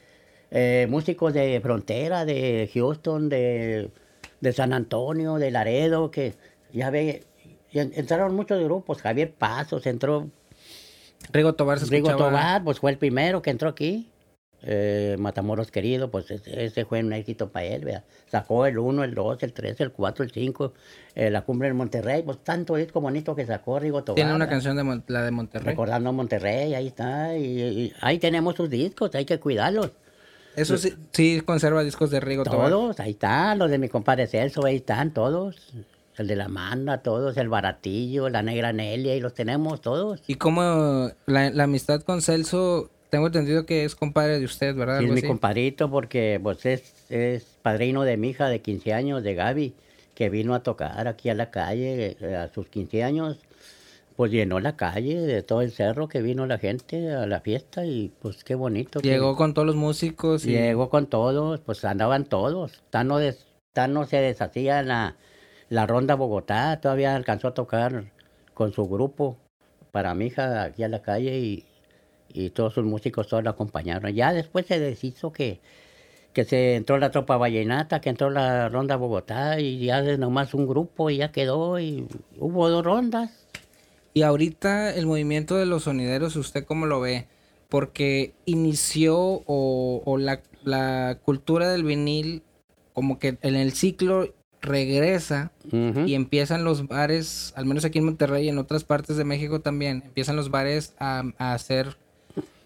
[0.52, 3.90] eh, músicos de frontera, de Houston, de,
[4.42, 6.34] de San Antonio, de Laredo, que
[6.74, 7.24] ya ve,
[7.72, 10.28] y en- entraron muchos grupos, Javier Pasos, entró
[11.32, 14.10] Rigo Tobar se Rigo Tobar, pues fue el primero que entró aquí.
[14.64, 18.04] Eh, Matamoros querido, pues ese, fue un éxito para él, ¿verdad?
[18.30, 20.74] Sacó el 1, el 2, el 3, el 4, el 5,
[21.16, 24.16] la cumbre en Monterrey, pues tanto disco bonito que sacó Rigo Tobar.
[24.16, 24.50] Tiene una ¿verdad?
[24.56, 25.68] canción de Mon- la de Monterrey.
[25.70, 29.92] Recordando Monterrey, ahí está, y, y ahí tenemos sus discos, hay que cuidarlos.
[30.56, 32.70] Eso sí, sí conserva discos de Rigo Tobar.
[32.70, 35.56] Todos, ahí están, los de mi compadre Celso, ahí están todos.
[36.18, 40.22] El de la Manda, todos, el Baratillo, la Negra Nelia, ahí los tenemos todos.
[40.28, 45.00] Y como la, la amistad con Celso, tengo entendido que es compadre de usted, ¿verdad?
[45.00, 49.24] Sí, es mi compadrito porque pues es, es padrino de mi hija de 15 años,
[49.24, 49.74] de Gaby,
[50.16, 53.40] que vino a tocar aquí a la calle eh, a sus 15 años.
[54.16, 57.86] Pues llenó la calle de todo el cerro que vino la gente a la fiesta
[57.86, 59.00] y pues qué bonito.
[59.00, 62.84] que- Llegó con todos los músicos y Llegó con todos, pues andaban todos.
[62.90, 65.16] Tano, des- Tano se deshacía la,
[65.70, 68.12] la ronda Bogotá, todavía alcanzó a tocar
[68.54, 69.38] con su grupo
[69.92, 71.66] para mi hija aquí a la calle y,
[72.34, 74.14] y todos sus músicos todos la acompañaron.
[74.14, 75.60] Ya después se deshizo que,
[76.34, 80.54] que se entró la tropa vallenata, que entró la ronda Bogotá y ya de nomás
[80.54, 83.48] un grupo y ya quedó y hubo dos rondas.
[84.14, 87.28] Y ahorita el movimiento de los sonideros, ¿usted cómo lo ve?
[87.70, 92.44] Porque inició o, o la, la cultura del vinil,
[92.94, 98.46] como que en el ciclo regresa y empiezan los bares, al menos aquí en Monterrey
[98.46, 101.98] y en otras partes de México también, empiezan los bares a, a hacer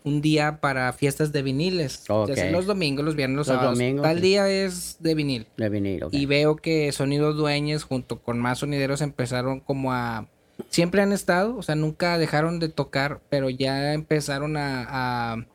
[0.04, 2.04] un día para fiestas de viniles.
[2.10, 2.30] Ok.
[2.30, 3.78] Ya sea los domingos, los viernes, los, Los sábados.
[3.78, 4.22] domingos, Tal sí.
[4.22, 5.48] día es de vinil.
[5.58, 6.08] De.
[6.12, 10.28] Y veo que Sonidos Dueños junto con más sonideros empezaron como a...
[10.70, 15.46] Siempre han estado, o sea, nunca dejaron de tocar, pero ya empezaron a, a,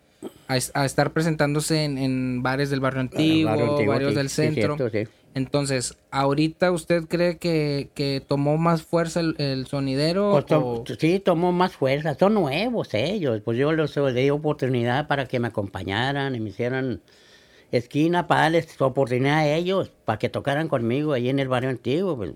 [0.48, 4.16] a es- a estar presentándose en, en bares del barrio antiguo, Barrio Antiguo, varios sí,
[4.16, 4.76] del sí, centro.
[4.76, 5.08] cierto, sí.
[5.38, 10.32] Entonces, ¿ahorita usted cree que, que tomó más fuerza el, el sonidero?
[10.32, 12.14] Pues to- o- sí, tomó más fuerza.
[12.18, 13.40] Son nuevos ellos.
[13.44, 17.00] Pues yo les di oportunidad para que me acompañaran y me hicieran
[17.72, 22.16] esquina para darles oportunidad a ellos, para que tocaran conmigo ahí en el barrio antiguo.
[22.16, 22.32] pues.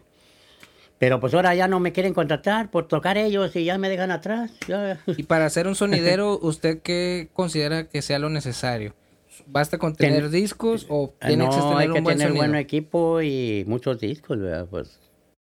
[0.98, 4.12] Pero pues ahora ya no me quieren contratar por tocar ellos y ya me dejan
[4.12, 4.52] atrás.
[4.68, 5.00] ya.
[5.06, 8.94] Y para ser un sonidero, ¿usted qué considera que sea lo necesario?
[9.46, 12.28] ¿Basta con tener Ten- discos o tiene que no, tener hay un que buen tener
[12.28, 12.46] sonido?
[12.46, 14.66] buen equipo y muchos discos, ¿verdad?
[14.70, 14.98] Pues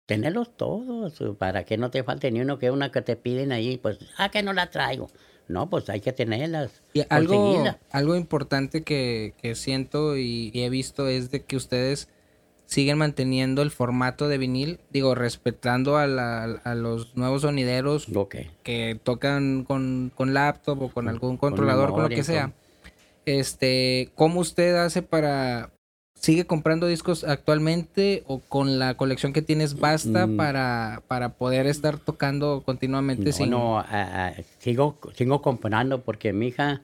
[0.05, 3.77] tenerlos todos, para que no te falte ni uno que una que te piden ahí,
[3.77, 5.09] pues, ah, que no la traigo.
[5.47, 6.81] No, pues hay que tenerlas.
[6.93, 12.07] Y algo, algo importante que, que siento y, y he visto es de que ustedes
[12.65, 18.35] siguen manteniendo el formato de vinil, digo, respetando a, la- a los nuevos sonideros Ok.
[18.63, 22.43] que tocan con, con laptop o con algún controlador, con, lo que sea.
[22.43, 22.60] con-
[23.25, 25.71] Este, ¿cómo usted hace para
[26.15, 30.37] sigue comprando discos actualmente o con la colección que tienes basta Mm.
[30.37, 36.31] para, para poder estar tocando continuamente No, sin no, ah, ah, sigo, sigo comprando porque
[36.31, 36.81] mi hija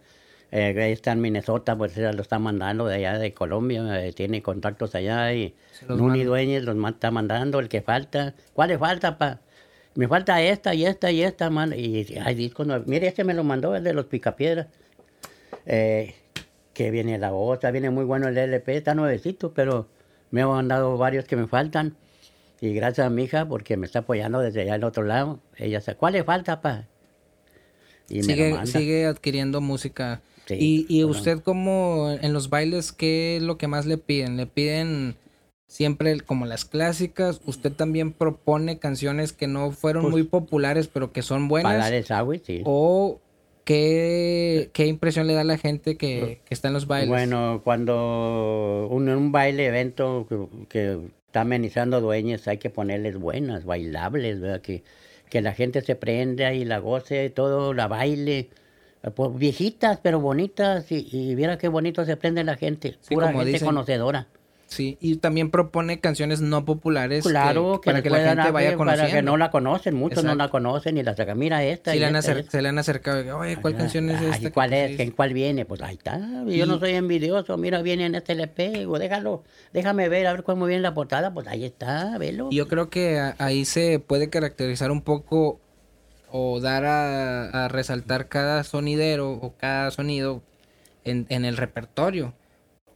[0.52, 4.41] eh, está en Minnesota, pues ella lo está mandando de allá de Colombia, eh, tiene
[4.41, 5.54] contactos allá y
[5.88, 6.23] Nuni.
[6.23, 8.34] Dueñez los está mandando, el que falta.
[8.54, 9.41] ¿Cuál le falta, pa?
[9.95, 11.73] Me falta esta y esta y esta, man.
[11.76, 12.88] Y hay discos nuevos.
[12.88, 14.67] Mire, este me lo mandó, el de los Picapiedras.
[15.65, 16.15] Eh,
[16.78, 19.88] que viene la otra, viene muy bueno el LP, está nuevecito, pero
[20.30, 21.96] me ha mandado varios que me faltan.
[22.62, 25.40] Y gracias a mi hija, porque me está apoyando desde allá al otro lado.
[25.56, 26.86] Ella sabe, ¿cuál le falta, pa?
[28.10, 28.66] Y me sigue, manda.
[28.68, 30.22] sigue adquiriendo música.
[30.46, 31.18] Sí, y y bueno.
[31.18, 34.38] usted como en los bailes, ¿qué es lo que más le piden?
[34.38, 35.16] ¿Le piden
[35.66, 37.42] siempre como las clásicas?
[37.48, 41.78] ¿Usted también propone canciones que no fueron Pues, muy populares pero que son Para buenas?
[41.86, 42.62] dar el sándwich, sí.
[42.66, 43.20] ¿O
[43.67, 47.10] ¿qué, qué impresión le da a la gente que, que está en los bailes?
[47.10, 53.65] Bueno, cuando un, un baile, evento que, que está amenizando dueños, hay que ponerles buenas,
[53.65, 54.62] bailables, ¿verdad?
[54.62, 54.84] Que,
[55.30, 58.49] que la gente se prenda y la goce, todo, la baile.
[59.15, 62.97] Pues viejitas, pero bonitas, y, y viera qué bonito se prende la gente.
[63.01, 63.67] Sí, Pura como gente dicen.
[63.67, 64.27] conocedora.
[64.67, 68.67] Sí, y también propone canciones no populares que- Claro, que, para que la gente vaya
[68.67, 69.08] abrir, conociendo.
[69.10, 71.39] Para que no la conocen, muchos no la conocen y la sacan.
[71.39, 71.91] Mira esta.
[71.91, 74.51] Sí y le esta, se le han acercado, oye, ¿cuál canción es esta?
[74.51, 74.84] ¿Cuál que es?
[74.88, 75.63] pusiste?" ¿En cuál viene?
[75.65, 76.19] Pues ahí está.
[76.19, 77.58] Yo Y- no soy envidioso.
[77.58, 78.86] Mira, viene en este LP.
[78.88, 81.34] O déjalo, déjame ver, a ver cómo viene la portada.
[81.34, 82.49] Pues ahí está, velo.
[82.51, 85.62] Yo creo que ahí se puede caracterizar un poco
[86.30, 90.43] o dar a, a resaltar cada sonidero o cada sonido
[91.06, 92.34] en, en el repertorio.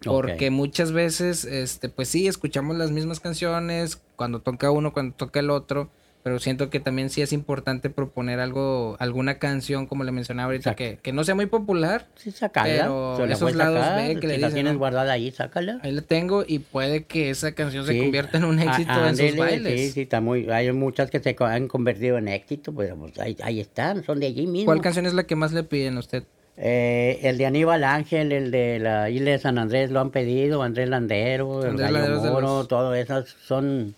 [0.04, 5.40] Porque muchas veces, este, pues sí, escuchamos las mismas canciones cuando toca uno, cuando toca
[5.40, 5.90] el otro,
[6.24, 10.76] pero siento que también sí es importante proponer algo, alguna canción, como le mencionaba ahorita,
[10.76, 12.08] que, que no sea muy popular.
[12.16, 12.68] Sí, sácala.
[12.72, 15.80] pero se la esos lados sacar, B que le si la tienes guardada ahí, sácala.
[15.82, 19.18] Ahí la tengo y puede que esa canción se convierta en un Ah, éxito en
[19.18, 19.80] sus bailes.
[19.82, 23.36] Sí, sí, está muy, hay muchas que se han convertido en éxito, pero pues ahí,
[23.42, 24.66] ahí están, son de allí mismo.
[24.66, 26.24] ¿Cuál canción es la que más le piden a usted?
[26.64, 30.62] Eh, el de Aníbal Ángel, el de la isla de San Andrés lo han pedido,
[30.62, 33.96] Andrés Landero, el Andrés Gallo es de Moro, los- todo eso son...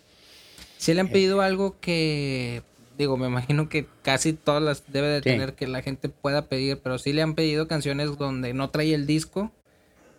[0.77, 2.61] Si le han pedido algo que,
[2.97, 5.29] digo, me imagino que casi todas las debe de Sí.
[5.29, 8.93] tener que la gente pueda pedir, pero sí le han pedido canciones donde no trae
[8.93, 9.51] el disco,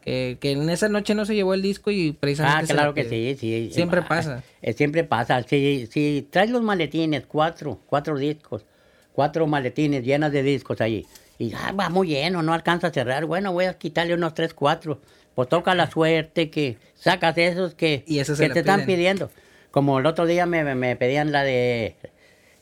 [0.03, 2.65] que, que en esa noche no se llevó el disco y precisamente...
[2.65, 3.71] Ah, claro la que sí, sí.
[3.73, 4.43] Siempre Ah, pasa.
[4.61, 5.43] eh, siempre pasa.
[5.45, 8.67] Si, si traes los maletines, cuatro, cuatro discos,
[9.15, 11.07] cuatro maletines llenas de discos ahí,
[11.39, 14.55] y ah, va muy lleno, no alcanza a cerrar, bueno, voy a quitarle unos tres,
[14.55, 15.01] cuatro.
[15.35, 19.31] Pues toca la suerte que sacas esos que, Y que te están pidiendo.
[19.73, 21.97] Como el otro día me, me- pedían la de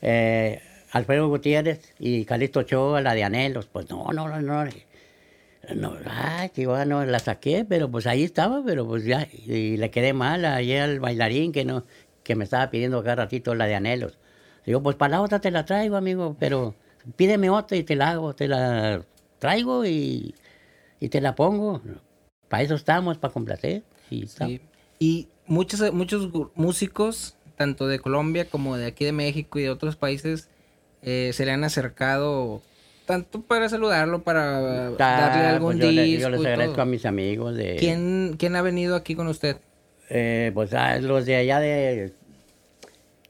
[0.01, 0.59] eh,
[0.91, 3.67] Alfredo Gutiérrez y Calixto Ochoa, la de Anhelos.
[3.71, 4.69] Pues no, no, no, no.
[5.75, 9.77] No, ay, que iba, no la saqué, pero pues ahí estaba, pero pues ya, y
[9.77, 11.85] le quedé mal ayer al bailarín que no,
[12.23, 14.17] que me estaba pidiendo cada ratito la de anhelos.
[14.65, 16.75] Digo, pues para la otra te la traigo, amigo, pero
[17.15, 19.03] pídeme otra y te la hago, te la
[19.39, 20.33] traigo y,
[20.99, 21.81] y te la pongo.
[22.49, 23.83] Para eso estamos, para complacer.
[24.09, 24.61] Y Sí.
[24.99, 29.95] Y muchos, muchos músicos, tanto de Colombia como de aquí de México y de otros
[29.95, 30.49] países,
[31.01, 32.61] eh, se le han acercado
[33.05, 36.21] tanto para saludarlo, para Ah, darle algún pues yo, le- disco.
[36.21, 36.81] yo les y agradezco todo.
[36.83, 37.75] a mis amigos de...
[37.77, 39.57] ¿Quién, ¿Quién ha venido aquí con usted?
[40.09, 42.13] Eh, pues ah, los de allá de...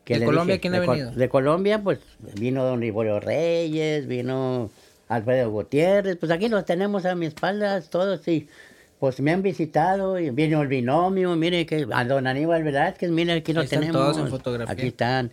[0.05, 0.61] ¿De Colombia dije?
[0.61, 1.11] quién ha de, venido?
[1.11, 1.99] De Colombia, pues
[2.39, 4.69] vino don Liborio Reyes, vino
[5.07, 8.47] Alfredo Gutiérrez, pues aquí los tenemos a mi espalda todos y
[8.99, 13.33] pues me han visitado y vino el binomio, mire que a don Aníbal Velázquez, mire
[13.33, 14.01] aquí lo Ahí están tenemos.
[14.01, 14.71] todos en fotografía.
[14.73, 15.31] Aquí están.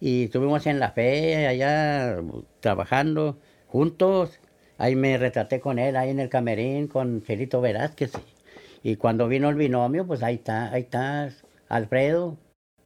[0.00, 2.16] Y estuvimos en la fe allá
[2.60, 3.36] trabajando
[3.68, 4.38] juntos.
[4.78, 8.12] Ahí me retraté con él, ahí en el camerín, con Felito Velázquez.
[8.82, 11.28] Y cuando vino el binomio, pues ahí está, ahí está
[11.68, 12.38] Alfredo.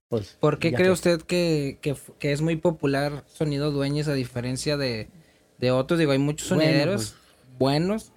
[0.09, 4.77] Pues, ¿Por qué cree que- usted que, que, es muy popular Sonido Dueñez a diferencia
[4.77, 5.09] de,
[5.59, 5.99] de otros?
[5.99, 7.17] Digo, hay muchos Bueno, sonideros
[7.59, 8.13] buenos,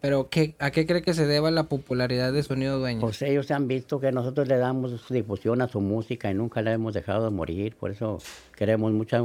[0.00, 3.00] pero ¿qué, ¿a qué cree que se deba la popularidad de Sonido Dueñez?
[3.00, 6.72] Pues ellos han visto que nosotros le damos difusión a su música y nunca la
[6.72, 7.74] hemos dejado de morir.
[7.76, 8.18] Por eso
[8.56, 9.22] queremos mucha,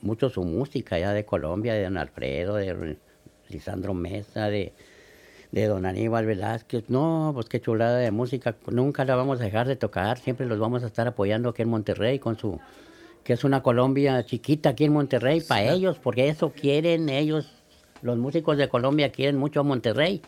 [0.00, 2.98] mucho su música ya de Colombia, de don Alfredo, de
[3.48, 4.72] Lisandro Mesa, de,
[5.52, 6.84] de don Aníbal Velázquez.
[6.88, 8.56] No, pues qué chulada de música.
[8.70, 10.18] Nunca la vamos a dejar de tocar.
[10.18, 12.58] Siempre los vamos a estar apoyando aquí en Monterrey con su
[13.24, 17.46] que es una Colombia chiquita aquí en Monterrey para ellos, porque eso quieren ellos,
[18.00, 20.22] los músicos de Colombia quieren mucho a Monterrey,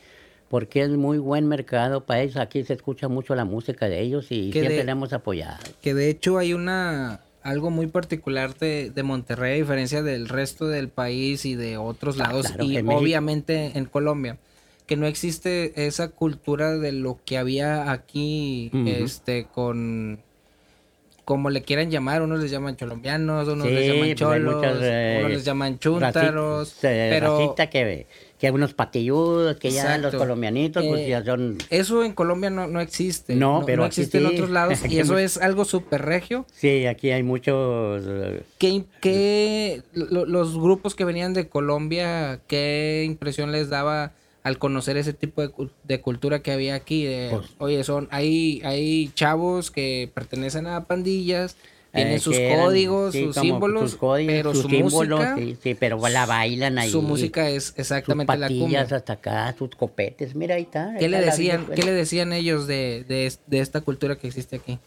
[0.50, 4.26] porque es muy buen mercado para ellos, aquí se escucha mucho la música de ellos
[4.28, 5.56] y Que siempre le hemos apoyado.
[5.80, 10.68] Que de hecho hay una algo muy particular de, de Monterrey a diferencia del resto
[10.68, 14.36] del país y de otros Ah, lados claro, y en obviamente en Colombia
[14.90, 20.18] que no existe esa cultura de lo que había aquí este con
[21.24, 25.16] como le quieran llamar, unos les llaman colombianos, unos les llaman pues cholos, muchas, eh,
[25.20, 30.02] unos les llaman raci- chúntaros, eh, pero que, que unos patilludos, que ya Exacto.
[30.10, 31.56] los colombianitos pues Eh, ya son...
[31.70, 33.36] eso en Colombia no, no existe.
[33.36, 36.46] No, pero aquí existe en otros lados y eso es algo súper regio.
[36.52, 38.02] Sí, aquí hay muchos...
[38.08, 44.58] eh, ¿Qué, qué- lo- los grupos que venían de Colombia, qué impresión les daba al
[44.58, 45.50] conocer ese tipo de,
[45.84, 47.04] de cultura que había aquí?
[47.04, 51.56] De, Pues- oye, son hay, hay chavos que pertenecen a pandillas,
[51.92, 55.36] tienen eh, sus eran, códigos, sí, sus símbolos, sus códigos, pero sus su símbolos, música,
[55.36, 56.88] sí, sí, pero la bailan ahí.
[56.88, 58.80] su música es exactamente sus la cumbia.
[58.82, 60.90] hasta acá, sus copetes, mira ahí está.
[60.92, 64.16] ahí ¿Qué le está la decían, qué le decían ellos de, de, de esta cultura
[64.16, 64.78] que existe aquí?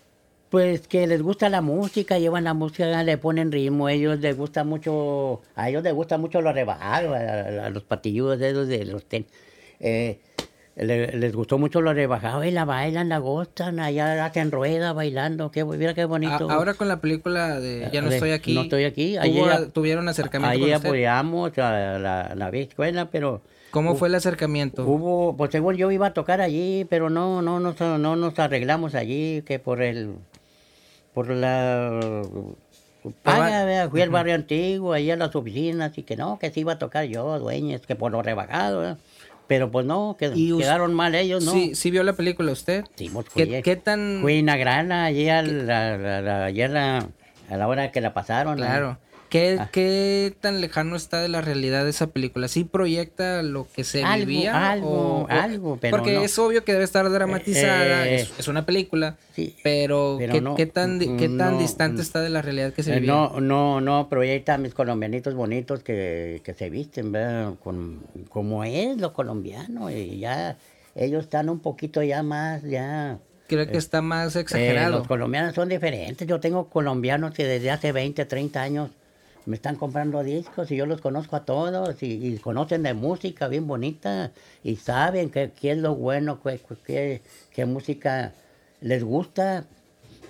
[0.54, 4.64] Pues que les gusta la música, llevan la música, le ponen ritmo, ellos les gusta
[4.64, 9.04] mucho, a ellos les gusta mucho los rebajados, a, a los patilludos esos de los
[9.04, 9.26] ten.
[9.80, 10.20] Eh,
[10.76, 15.50] le- les gustó mucho los rebajados y la bailan, la gustan, allá hacen rueda bailando,
[15.50, 16.52] qué, mira qué A- bonito.
[16.52, 18.54] ahora con la película de Ya no De estoy aquí.
[18.54, 23.10] No estoy aquí, ¿tuvo- ahí ya- tuvieron acercamiento Ahí apoyamos a la, la vieja escuela,
[23.10, 24.86] pero ¿Cómo fue el acercamiento?
[24.86, 28.94] hubo, pues según yo iba a tocar allí, pero no, no, nos, no nos arreglamos
[28.94, 30.14] allí, que por el,
[31.14, 32.24] por la
[33.22, 33.90] paga, ¿verdad?
[33.90, 36.80] fui al barrio antiguo, ahí a las oficinas, y que no, que sí iba a
[36.80, 38.98] tocar yo, dueñas, que por lo rebajado,
[39.48, 41.52] pero pues no, que, ¿Y us- quedaron mal ellos, ¿no?
[41.52, 42.86] Sí, sí vio la película usted.
[42.96, 44.20] Sí, pues, fui, ¿Qué, qué tan...?
[44.22, 47.10] fui en la grana, allí a la, a la,
[47.50, 48.58] a la hora que la pasaron.
[48.60, 48.98] ¿no?
[49.34, 49.58] Claro.
[49.58, 49.70] ¿Qué, Ah.
[49.72, 52.48] ¿Qué tan lejano está de la realidad de esa película?
[52.48, 54.72] ¿Sí proyecta lo que se Algo, vivía?
[54.72, 56.22] algo, o- algo, pero Porque no.
[56.24, 60.42] es obvio que debe estar dramatizada, Eh, es, es una película, sí, pero, pero ¿qué,
[60.42, 63.12] no, qué tan, qué tan no, distante está de la realidad que se Eh, vivía?
[63.12, 67.54] No, no, no proyecta a mis colombianitos bonitos que, que se visten, ¿verdad?
[67.64, 70.58] Con, como es lo colombiano, y ya
[70.96, 73.18] ellos están un poquito ya más, ya...
[73.48, 75.00] Creo que está más eh, exagerado.
[75.00, 78.90] los colombianos son diferentes, yo tengo colombianos que desde hace 20, 30 años
[79.46, 83.68] me están comprando discos y yo los conozco a todos y, conocen de música bien
[83.68, 84.32] bonita
[84.64, 86.40] y saben qué es lo bueno,
[86.86, 87.22] qué,
[87.54, 88.34] qué, música
[88.82, 89.66] les gusta.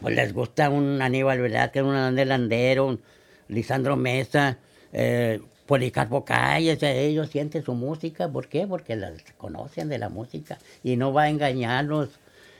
[0.01, 3.01] Pues les gusta un Aníbal Velázquez, un Andel Landero, un
[3.47, 4.57] Lisandro Mesa,
[4.91, 8.27] eh, Policarpo Calles, eh, ellos sienten su música.
[8.27, 8.67] ¿Por qué?
[8.67, 12.09] Porque las conocen de la música y no va a engañarlos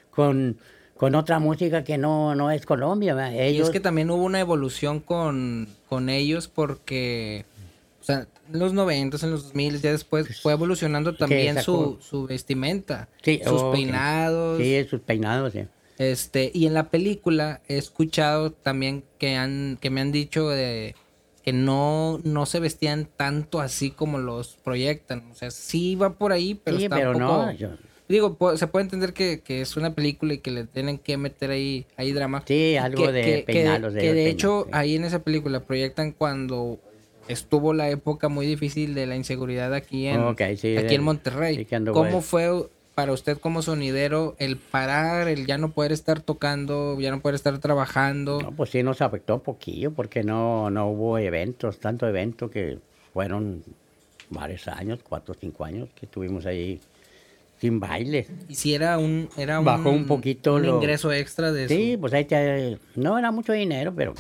[0.10, 0.58] con,
[0.98, 3.14] con otra música que no, no es Colombia.
[3.14, 3.34] ¿verdad?
[3.50, 7.46] Y es que también hubo una evolución con, con ellos porque,
[8.02, 12.26] o sea, en los 90, en los 2000, ya después fue evolucionando también su, su
[12.28, 14.58] vestimenta, Sí, sus peinados.
[14.60, 15.66] Sí, sus peinados, sí.
[15.98, 20.96] Este, y en la película he escuchado también que han, que me han dicho de
[21.44, 25.30] que no, no se vestían tanto así como los proyectan.
[25.32, 27.46] O sea, sí va por ahí, pero sí, está pero un poco.
[27.46, 27.52] no.
[27.52, 27.70] yo-
[28.10, 31.52] Digo, se puede entender que, que es una película y que le tienen que meter
[31.52, 32.44] ahí, ahí drama.
[32.46, 34.70] Sí, algo que, de que- peinarlos de que de hecho sí.
[34.74, 36.80] ahí en esa película proyectan cuando
[37.28, 41.04] estuvo la época muy difícil de la inseguridad aquí en, Ok, sí, aquí de- en
[41.04, 41.66] Monterrey.
[41.92, 42.50] ¿Cómo fue
[42.94, 47.36] para usted como sonidero el parar, el ya no poder estar tocando, ya no poder
[47.36, 48.42] estar trabajando?
[48.42, 52.78] No, pues sí nos afectó poquillo porque no, no hubo eventos, tanto evento que
[53.14, 53.64] fueron
[54.30, 56.80] varios años, cuatro o cinco años que estuvimos ahí
[57.60, 58.28] sin baile.
[58.50, 61.98] Y si era un, era un, Bajó un poquito un lo- ingreso extra de Sí,
[62.00, 64.14] pues ahí te, no era mucho dinero, pero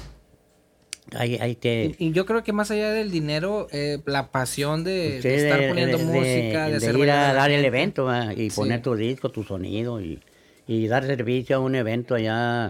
[1.15, 1.95] ahí, ahí te...
[1.97, 5.35] Y, y yo creo que más allá del dinero, eh, la pasión de, Sí, de
[5.35, 8.33] estar de- poniendo de- música, de, de hacer ir a dar el evento ¿va?
[8.33, 8.55] y Sí.
[8.55, 10.19] poner tu disco, tu sonido y,
[10.67, 12.67] y dar servicio a un evento allá,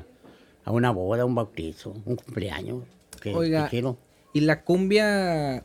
[0.65, 2.83] a una boda, un bautizo, un cumpleaños.
[3.21, 3.83] Que, Oiga, que.
[4.33, 5.63] Y la cumbia,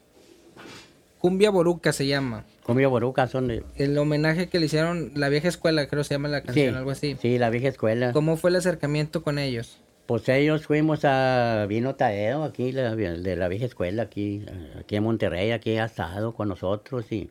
[1.18, 2.44] cumbia boruca se llama.
[2.62, 3.62] Comida Boruca son de...
[3.76, 6.90] El homenaje que le hicieron la vieja escuela, creo se llama la Sí, canción, algo
[6.90, 7.16] así.
[7.20, 8.12] sí, la vieja escuela.
[8.12, 9.78] ¿Cómo fue el acercamiento con ellos?
[10.04, 14.44] Pues ellos fuimos a Vino Tadeo, aquí la- de la vieja escuela, aquí,
[14.78, 17.30] aquí en Monterrey, aquí ha estado con nosotros y,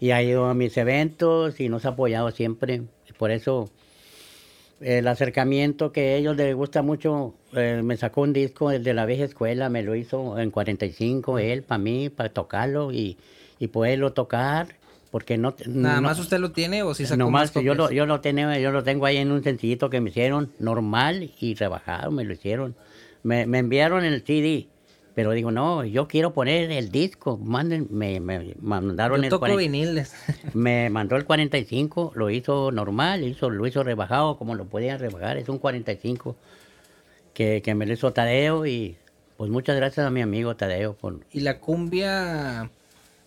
[0.00, 2.82] y ha ido a mis eventos y nos ha apoyado siempre.
[3.18, 3.68] Por eso
[4.84, 8.94] el acercamiento que a ellos les gusta mucho, eh, me sacó un disco el de
[8.94, 13.16] la vieja escuela, me lo hizo en 45, él para mí, para tocarlo y,
[13.58, 14.68] y poderlo tocar,
[15.10, 15.54] porque no...
[15.66, 18.04] ¿Nada no- más usted lo tiene o si sacó Nomás más que yo lo, yo
[18.06, 22.10] lo tengo, yo lo tengo ahí en un sencillito que me hicieron normal y rebajado,
[22.10, 22.74] me lo hicieron.
[23.22, 24.66] Me, me enviaron el CD,
[25.14, 29.40] pero digo, no, yo quiero poner el disco, manden, me, me mandaron Yo el toco
[29.40, 30.14] 40 viniles.
[30.54, 35.36] me mandó el 45, lo hizo normal, hizo, lo hizo rebajado como lo podían rebajar,
[35.36, 36.36] es un 45
[37.32, 38.96] que, que me lo hizo Tadeo y
[39.36, 41.20] pues muchas gracias a mi amigo Tadeo por...
[41.32, 42.70] y la cumbia,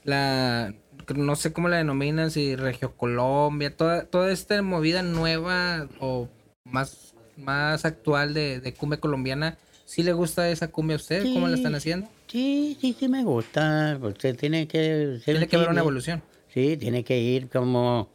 [0.04, 0.74] la
[1.16, 6.28] no sé cómo la denominan, si Regio Colombia, toda, toda esta movida nueva o
[6.66, 9.58] más, más actual de, de cumbia colombiana,
[9.88, 11.24] ¿sí le gusta esa cumbia a usted?
[11.34, 12.10] ¿Cómo la están Sí, haciendo?
[12.28, 15.20] Sí, sí, sí me gusta, usted tiene que...
[15.26, 16.22] Tiene que haber una sí, evolución.
[16.54, 18.10] Sí, tiene que ir como,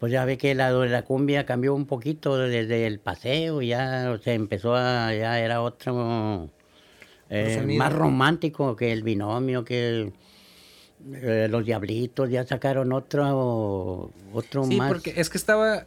[0.00, 4.34] pues ya ve que la, la cumbia cambió un poquito desde el paseo, ya se
[4.34, 6.50] empezó a, ya era otro,
[7.30, 10.12] eh, más romántico que el binomio, que
[11.14, 14.92] eh, los diablitos ya sacaron otro, otro Sí, más.
[14.92, 15.86] porque es que estaba,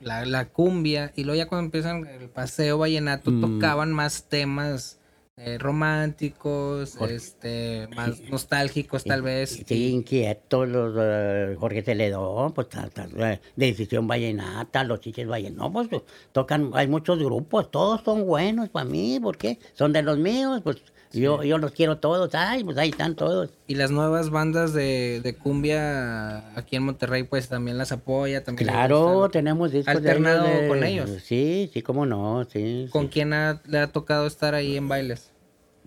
[0.00, 3.40] la, la cumbia, y luego ya cuando empiezan el paseo vallenato, Mm.
[3.40, 5.00] tocaban más temas
[5.38, 9.62] eh, románticos, este, más nostálgicos tal vez.
[9.66, 15.88] Sí, inquietos, los eh, Jorge Celedón, pues ta- ta- eh, Decisión Vallenata, los Chiches Vallenatos,
[15.88, 19.58] pues tocan, hay muchos grupos, todos son buenos para mí, ¿por qué?
[19.74, 20.78] Son de los míos, pues
[21.12, 23.50] yo, yo los quiero todos, ay, pues ahí están todos.
[23.66, 28.44] Y las nuevas bandas de, de cumbia aquí en Monterrey, pues también las apoya.
[28.44, 31.10] También Claro, tenemos discos de alternado ellos de- con ellos.
[31.22, 32.88] Sí, sí, cómo no, sí.
[32.90, 33.08] ¿Con sí.
[33.12, 35.30] quién ha- le ha tocado estar ahí en bailes?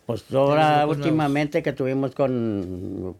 [0.05, 3.15] Pues ahora últimamente que tuvimos con,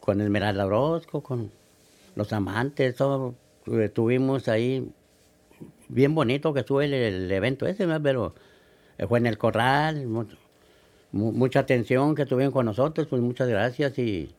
[0.00, 1.50] con Esmeralda Orozco, con
[2.14, 3.34] los amantes, todo,
[3.66, 4.90] eh, tuvimos ahí,
[5.88, 8.02] bien bonito que estuvo el, el evento ese, ¿no?
[8.02, 8.34] pero
[8.96, 10.06] eh, fue en el corral,
[11.16, 14.30] mucha atención que tuvieron con nosotros, pues muchas gracias y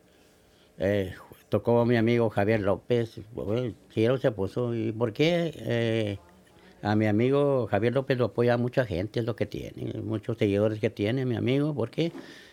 [0.78, 1.14] eh,
[1.48, 5.52] tocó mi amigo Javier López, pues, él se puso, ¿y por qué?
[5.56, 6.18] Eh,
[6.82, 10.78] a mi amigo Javier López lo apoya mucha gente, es lo que tiene, muchos seguidores
[10.78, 12.12] que tiene mi amigo, ¿por qué?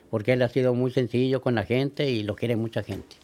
[0.10, 3.16] Porque él ha sido muy sencillo con la gente y lo quiere mucha gente.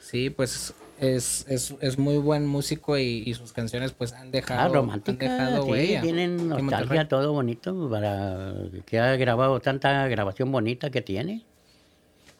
[0.00, 4.60] Sí, pues es, es, es muy buen músico y, y sus canciones pues han dejado,
[4.60, 8.54] Ah, han romántica, dejado sí, huella tienen nostalgia, todo bonito, para
[8.86, 11.44] que ha grabado tanta grabación bonita que tiene.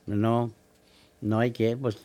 [0.07, 0.53] No,
[1.21, 1.99] no hay que, pues,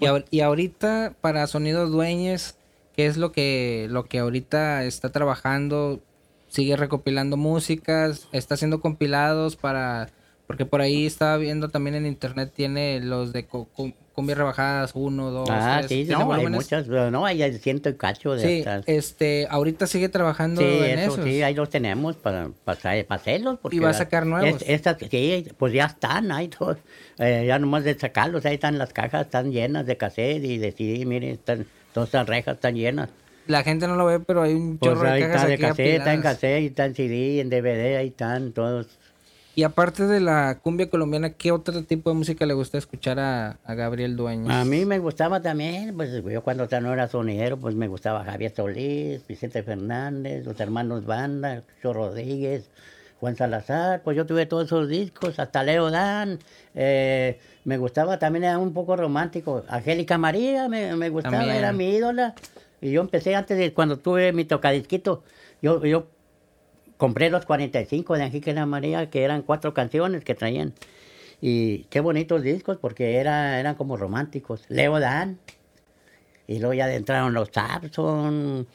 [0.00, 2.56] Y, y ahorita para Sonidos Dueñes,
[2.96, 6.00] ¿qué es lo que, lo que ahorita está trabajando?
[6.48, 10.08] Sigue recopilando músicas, está haciendo compilados para...
[10.46, 13.46] Porque por ahí estaba viendo también en internet, tiene los de
[14.14, 15.88] cumbia rebajadas, uno, dos, ah, tres.
[15.88, 18.84] sí, ¿tiene no, hay muchas, pero no, hay ciento y cacho de Sí, estas.
[18.86, 21.24] este, ahorita sigue trabajando Sí, en eso esos.
[21.24, 23.58] sí, ahí los tenemos para, para, para hacerlos.
[23.62, 24.60] Porque ¿Y va a sacar nuevos?
[24.62, 26.78] es- estas, sí, pues ya están, ahí todos,
[27.18, 30.72] eh, ya nomás de sacarlos, ahí están las cajas, están llenas de cassette y de
[30.72, 33.08] CD, miren, están, todas las rejas están llenas.
[33.46, 35.58] La gente no lo ve, pero hay un Pues chorro de ahí cajas está de
[35.58, 38.86] cassette, está en cassette, está en CD, en DVD, ahí están todos.
[39.60, 43.58] Y aparte de la cumbia colombiana, ¿qué otro tipo de música le gusta escuchar a,
[43.62, 44.50] a Gabriel Dueñas?
[44.56, 48.24] A mí me gustaba también, pues yo cuando ya no era sonidero, pues me gustaba
[48.24, 52.70] Javier Solís, Vicente Fernández, los hermanos Banda, Chucho Rodríguez,
[53.20, 56.38] Juan Salazar, pues yo tuve todos esos discos, hasta Leo Dan,
[56.74, 61.56] eh, me gustaba también, era un poco romántico, Angélica María me, me gustaba, También.
[61.58, 62.34] era mi ídola,
[62.80, 65.22] y yo empecé antes de cuando tuve mi tocadisquito,
[65.60, 66.06] yo, yo
[67.00, 70.72] compré los 45 de Angélica María, que eran cuatro canciones que traían.
[71.40, 74.62] Y qué bonitos discos, porque era, eran como románticos.
[74.68, 75.38] Leo Dan.
[76.46, 78.66] Y luego ya entraron los and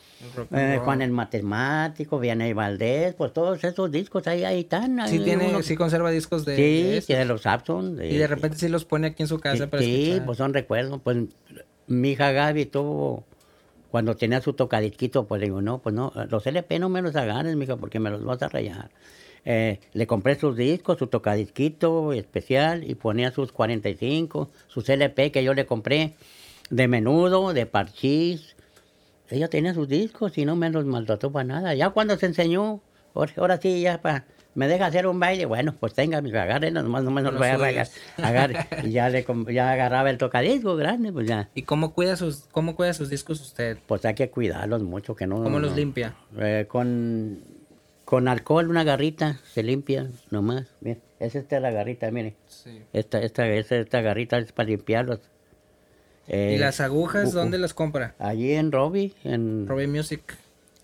[0.51, 0.79] eh.
[0.83, 5.05] Juan el Matemático, Vianney Valdés, pues todos esos discos ahí, ahí están.
[5.09, 7.99] Sí, tiene, uno- sí conserva discos de, sí, de los Sapson.
[8.01, 10.25] Y de repente sí los pone aquí en su casa Sí, para sí, escuchar.
[10.25, 11.01] pues son recuerdos.
[11.03, 11.17] Pues
[11.87, 13.25] mi hija Gaby tuvo,
[13.95, 17.55] cuando tenía su tocadisquito, pues digo, no, pues no, los LP no me los agarres,
[17.55, 18.89] mija, porque me los vas a rayar.
[19.45, 25.45] Eh, le compré sus discos, su tocadisquito especial y ponía sus 45, sus LP que
[25.45, 26.15] yo le compré
[26.69, 28.57] de menudo, de parchís.
[29.29, 31.73] Ella tenía sus discos y no me los maltrató para nada.
[31.73, 32.81] Ya cuando se enseñó,
[33.13, 34.25] ahora, ahora sí, ya pa,
[34.55, 37.39] me deja hacer un baile, bueno, pues tenga, mi agarre, nomás no me los Los
[37.39, 37.87] vaya a rayar.
[38.17, 38.65] Agarre.
[38.83, 41.49] Y ya, le, ya agarraba el tocadisco grande, pues ya.
[41.53, 43.77] ¿Y cómo cuida sus cómo cuida sus discos usted?
[43.85, 45.43] Pues hay que cuidarlos mucho, que no...
[45.43, 46.15] ¿Cómo los no- limpia?
[46.39, 47.39] Eh, con,
[48.05, 50.67] con alcohol, una garrita, se limpia nomás.
[50.81, 52.35] Mire, es esta la garrita, mire.
[52.47, 52.81] Sí.
[52.93, 55.19] Esta, esta, esta, esta garrita es para limpiarlos.
[56.27, 58.15] Eh, ¿Y las agujas u- dónde las compra?
[58.17, 60.21] Allí en Robbie, en, Robbie Music.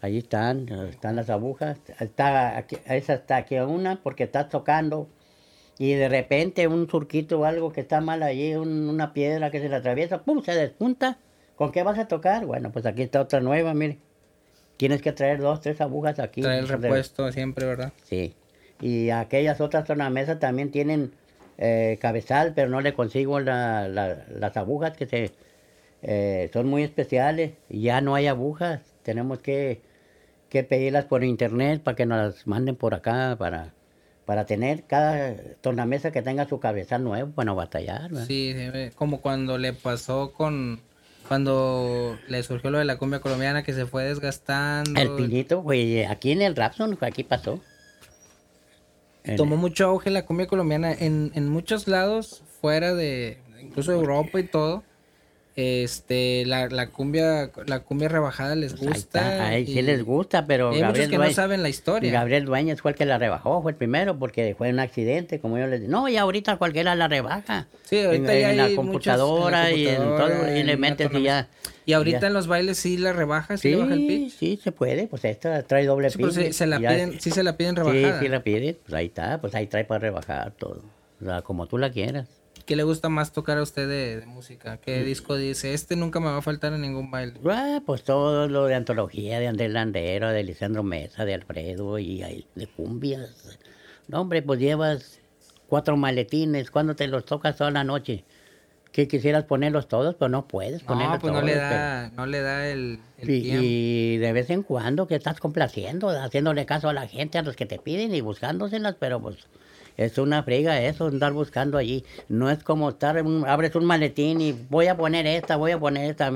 [0.01, 1.77] Allí están, están las agujas.
[1.99, 5.07] Está aquí, esa está aquí una porque está tocando
[5.77, 9.59] y de repente un surquito o algo que está mal allí, un- una piedra que
[9.59, 10.43] se le atraviesa, ¡pum!
[10.43, 11.17] se despunta.
[11.55, 12.45] ¿Con qué vas a tocar?
[12.45, 13.97] Bueno, pues aquí está otra nueva, mire.
[14.77, 16.41] Tienes que traer dos, tres agujas aquí.
[16.41, 17.93] Trae el De- repuesto siempre, ¿verdad?
[18.03, 18.33] Sí.
[18.81, 21.11] Y aquellas otras tornamesas también tienen
[21.63, 25.31] eh, cabezal, pero no le consigo la- la- las agujas que se
[26.01, 27.51] eh, son muy especiales.
[27.69, 28.81] Ya no hay agujas.
[29.03, 29.81] Tenemos que,
[30.51, 33.73] que pedirlas por internet para que nos las manden por acá para,
[34.25, 38.11] para tener cada tornamesa que tenga su cabezal nuevo para no batallar.
[38.11, 38.25] ¿verdad?
[38.27, 40.81] Sí, ve, como cuando le pasó con
[41.27, 44.99] cuando le surgió lo de la cumbia colombiana que se fue desgastando.
[44.99, 47.61] El piñito, güey, aquí en el Rapson, aquí pasó.
[49.23, 54.39] En- Tomó mucho auge la cumbia colombiana en, en muchos lados, fuera de incluso Europa
[54.39, 54.83] y todo.
[55.55, 59.47] Este, la, la cumbia, la cumbia rebajada les Pues gusta.
[59.47, 62.11] ahí sí les gusta, pero hay muchos Gabriel que no Dueñas- saben la historia.
[62.11, 65.57] Gabriel Dueñas fue el que la rebajó, fue el primero, porque fue un accidente, como
[65.57, 65.91] yo les digo.
[65.91, 67.67] No, y ahorita cualquiera la rebaja.
[67.83, 70.55] Sí, ahorita en, ya en la hay computadora muchos- en la y en computadora, todo,
[70.57, 71.47] y le metes y ya.
[71.85, 72.27] Y ahorita ya.
[72.27, 74.33] en los bailes sí la rebaja, sí, Sí, le baja el pitch.
[74.37, 76.37] sí, se puede, pues esta trae doble Sí, pero pitch.
[76.47, 78.19] se, se la piden, sí se la piden Sí, rebajada.
[78.21, 80.81] sí la piden, pues ahí está, pues ahí trae para rebajar todo.
[81.21, 82.27] O sea, como tú la quieras.
[82.65, 84.75] ¿Qué le gusta más tocar a usted de, de música?
[84.75, 84.77] Mm.
[84.85, 85.73] ¿Qué disco dice?
[85.73, 87.33] Este nunca me va a faltar en ningún baile.
[87.49, 92.45] Ah, pues todo lo de antología de Andrés Landero, de Lisandro Mesa, de Alfredo y
[92.55, 93.57] de cumbias.
[94.07, 95.19] No, hombre, pues llevas
[95.67, 96.71] cuatro maletines.
[96.71, 98.23] ¿Cuándo te los tocas toda la noche?
[98.91, 101.49] Que quisieras ponerlos todos, pues no puedes ponerlos No, pues no todos.
[101.49, 103.63] le pero- da, no le da el, el Y, tiempo.
[103.63, 107.55] y de vez en cuando que estás complaciendo, haciéndole caso a la gente, a los
[107.55, 109.37] que te piden y buscándoselas, pero pues
[109.97, 112.05] es una friga eso, andar buscando allí.
[112.29, 113.17] No es como estar,
[113.47, 116.31] abres un maletín y voy a poner esta, voy a poner esta.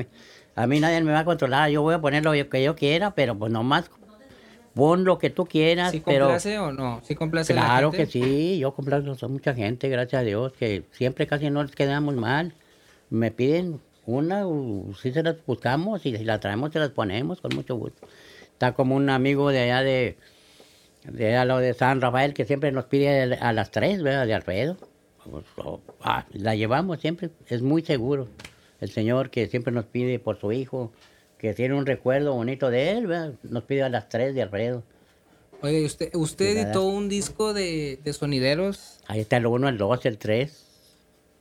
[0.56, 3.12] A mí, nadie me va a controlar, yo voy a poner lo que yo quiera,
[3.12, 3.89] pero pues nomás
[4.74, 6.26] pon lo que tú quieras, ¿Sí pero...
[6.26, 7.01] complace o no?
[7.03, 10.53] ¿Sí complace a la Claro que sí, yo complazco a mucha gente, gracias a Dios,
[10.53, 12.53] que siempre casi no les quedamos mal.
[13.10, 14.43] Me piden una,
[15.01, 18.06] si se las buscamos y si las traemos se las ponemos con mucho gusto.
[18.51, 20.18] Está como un amigo de allá de,
[21.12, 24.26] de allá lo de San Rafael que siempre nos pide a las tres, ¿verdad?
[24.28, 24.78] De Alfredo.
[25.30, 28.28] Pues, oh, ah, la llevamos siempre, es muy seguro.
[28.80, 30.91] El Señor que siempre nos pide por su hijo,
[31.39, 33.34] que tiene un recuerdo bonito de él, ¿verdad?
[33.43, 34.84] Nos pide a las tres de Alfredo.
[35.62, 38.99] Oye, ¿y usted, usted editó un disco de, de sonideros.
[39.08, 40.66] Ahí está el 1, el 2, el 3.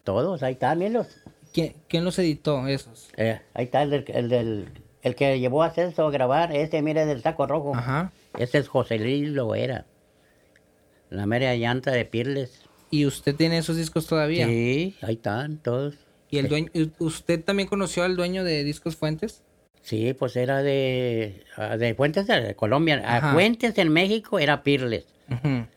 [0.05, 1.09] Todos, ahí está, mírenlos.
[1.53, 3.09] ¿Quién, quién los editó esos?
[3.17, 4.69] Eh, ahí está el, del, el, del-
[5.03, 6.55] el que llevó a Celso a grabar.
[6.57, 7.75] Este, mire, del saco rojo.
[7.75, 8.13] Ajá.
[8.39, 9.87] Ese es José Luis Loera.
[11.11, 12.63] La media llanta de Pirles.
[12.91, 14.47] ¿Y usted tiene esos discos todavía?
[14.47, 15.95] Sí, ahí están todos.
[16.31, 19.43] ¿Y el dueño, usted también conoció al dueño de Discos Fuentes?
[19.83, 23.03] Sí, pues era de, ah, de Fuentes de Colombia.
[23.05, 23.31] Ajá.
[23.31, 25.07] A Fuentes en México era Pirles.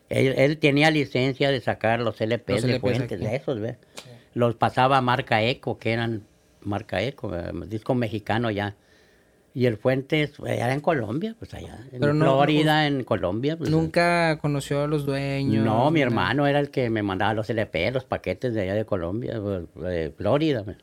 [0.08, 3.76] Él, él tenía licencia de sacar los LPs, Los de Fuentes, de esos, ¿ves?
[4.34, 6.22] Los pasaba a marca Eco, que eran
[6.60, 8.76] marca Eco, eh, disco mexicano ya.
[9.58, 11.80] Y el Fuentes, pues, allá en Colombia, pues allá.
[11.92, 13.56] En Pero no- Florida, en Colombia.
[13.56, 15.64] Pues, Nunca conoció a los dueños.
[15.64, 18.84] No, mi hermano era el que me mandaba los LP, los paquetes de allá de
[18.84, 20.62] Colombia, pues, de Florida.
[20.64, 20.76] me-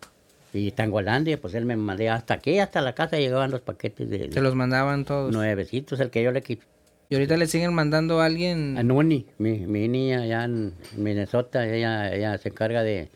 [0.52, 4.30] Y Tangolandia, pues él me mandaba hasta aquí, hasta la casa llegaban los paquetes de
[4.30, 5.32] Se los mandaban todos.
[5.34, 6.66] nuevecitos, el que yo le quité.
[7.10, 8.78] Y ahorita le siguen mandando a alguien.
[8.78, 13.08] A Nuni, mi, mi niña allá en Minnesota, ella, ella se encarga de,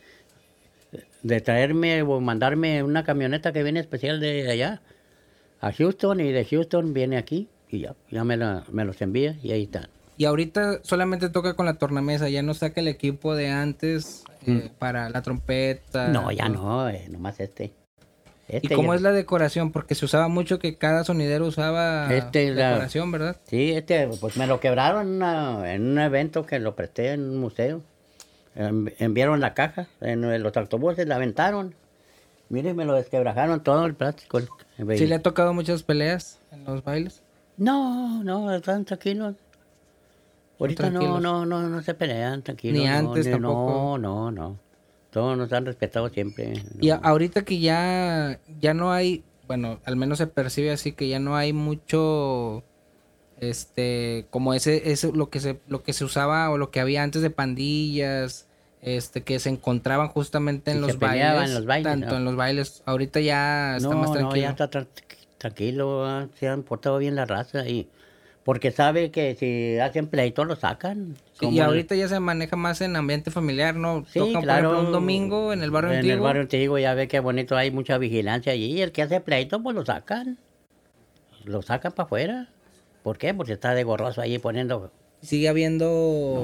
[1.24, 4.82] de traerme o mandarme una camioneta que viene especial de allá
[5.62, 9.38] a Houston y de Houston viene aquí y ya, ya me, la- me los envía
[9.44, 9.88] y ahí están.
[10.18, 14.70] Y ahorita solamente toca con la tornamesa, ya no saca el equipo de antes eh,
[14.78, 16.08] para la trompeta.
[16.10, 16.12] Mm.
[16.12, 17.72] No, ya no, eh, nomás este.
[18.52, 19.72] ¿Y Este cómo ya- es la decoración?
[19.72, 23.38] Porque se usaba mucho que cada sonidero usaba Este, la- decoración, ¿verdad?
[23.46, 27.22] Sí, este, pues me lo quebraron en, una- en un evento que lo presté en
[27.30, 27.82] un museo.
[28.56, 31.76] Envi- Enviaron la caja, en los autobuses la aventaron.
[32.50, 34.40] Miren, me lo desquebrajaron todo el plástico.
[34.40, 37.22] ¿Sí le ha tocado muchas peleas en los bailes?
[37.58, 39.36] No, no, están tranquilos.
[40.60, 42.80] Ahorita no, no, no, no se pelean, tranquilos.
[42.82, 43.98] Ni no, antes ni- tampoco.
[43.98, 44.58] No, no, no.
[45.12, 46.54] Todos nos han respetado siempre.
[46.82, 47.00] Y no.
[47.02, 51.36] ahorita que ya, ya no hay, bueno, al menos se percibe así que ya no
[51.36, 52.64] hay mucho,
[53.40, 57.04] este, como ese, ese lo que se, lo que se usaba o lo que había
[57.04, 58.48] antes de pandillas,
[58.82, 62.18] este, que se encontraban justamente en Y los se bailes, en los bailes, tanto ¿no?
[62.18, 62.84] en los bailes.
[62.86, 64.42] Ahorita ya está no, más no, tranquilo.
[64.42, 64.88] ya está tra-
[65.38, 67.88] tranquilo, ah, se han portado bien la raza y
[68.44, 71.16] porque sabe que si hacen pleito lo sacan.
[71.34, 74.06] Sí, y el- ahorita ya se maneja más en ambiente familiar, ¿no?
[74.10, 74.70] Sí, Tocan, por claro.
[74.72, 76.16] ejemplo, un domingo en el barrio En antiguo.
[76.16, 78.66] el barrio antiguo ya ve que bonito hay mucha vigilancia allí.
[78.78, 80.38] Y el que hace pleito, pues lo sacan.
[81.46, 82.48] Lo sacan para afuera.
[83.04, 83.34] ¿Por qué?
[83.34, 84.92] Porque está de gorroso ahí poniendo.
[85.22, 85.86] Sigue habiendo...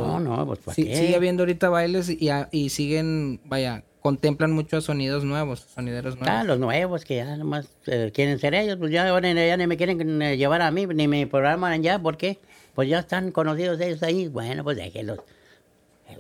[0.06, 0.96] No, no, pues ¿para qué?
[0.96, 6.30] sigue habiendo ahorita bailes y, a- y siguen, vaya, contemplan muchos sonidos nuevos, sonideros nuevos.
[6.30, 9.66] Ah, los nuevos que ya nomás eh, quieren ser ellos, pues ya ahora ya ni
[9.68, 12.38] me quieren eh, llevar a mí, ni me programan ya, ¿por qué?
[12.74, 15.20] Pues ya están conocidos ellos ahí, bueno, pues déjenlos.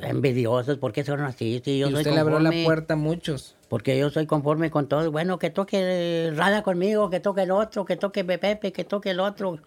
[0.01, 1.61] Envidiosos, ¿por qué son así?
[1.63, 3.55] Si yo y soy usted le abrió la conforme- puerta a muchos.
[3.69, 5.11] Porque yo soy conforme con todo.
[5.11, 9.11] Bueno, que toque eh, Rada conmigo, que toque el otro, que toque Pepe, que toque
[9.11, 9.59] el otro.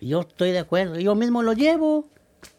[0.00, 0.98] Yo estoy de acuerdo.
[0.98, 2.06] Yo mismo lo llevo.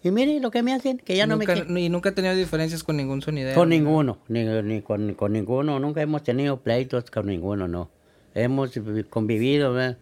[0.03, 1.77] Y mire lo que me hacen, que ya no nunca, me quieren.
[1.77, 3.55] Y nunca he tenido diferencias con ningún sonidero.
[3.55, 5.79] Con ninguno, ni, ni con, con ninguno.
[5.79, 7.89] Nunca hemos tenido pleitos con ninguno, no.
[8.35, 9.97] Hemos vi- convivido, ¿verdad?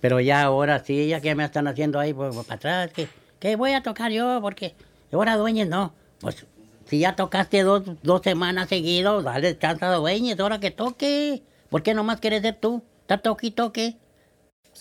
[0.00, 3.08] Pero ya ahora sí, ya que me están haciendo ahí pues, para atrás, que,
[3.40, 4.74] que voy a tocar yo, porque
[5.12, 5.92] ahora dueños no.
[6.20, 6.46] Pues
[6.86, 11.42] si ya tocaste dos, dos semanas seguidos, dale descanso a dueños, ahora que toque.
[11.70, 12.82] ¿Por qué nomás quieres ser tú?
[13.00, 13.96] ¿Está toque y toque?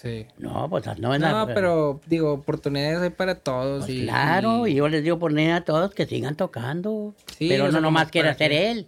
[0.04, 0.28] Sí.
[0.38, 3.86] No, pues no es No, pero digo, oportunidades hay para todos.
[3.86, 7.14] Pues y, claro, y yo les digo oportunidad a todos que sigan tocando.
[7.38, 8.88] Sí, pero no nomás quiere hacer que- él.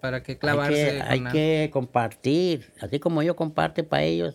[0.00, 0.74] para que Hay clavarse.
[0.74, 4.34] que, con hay que compartir, así como yo comparte para ellos,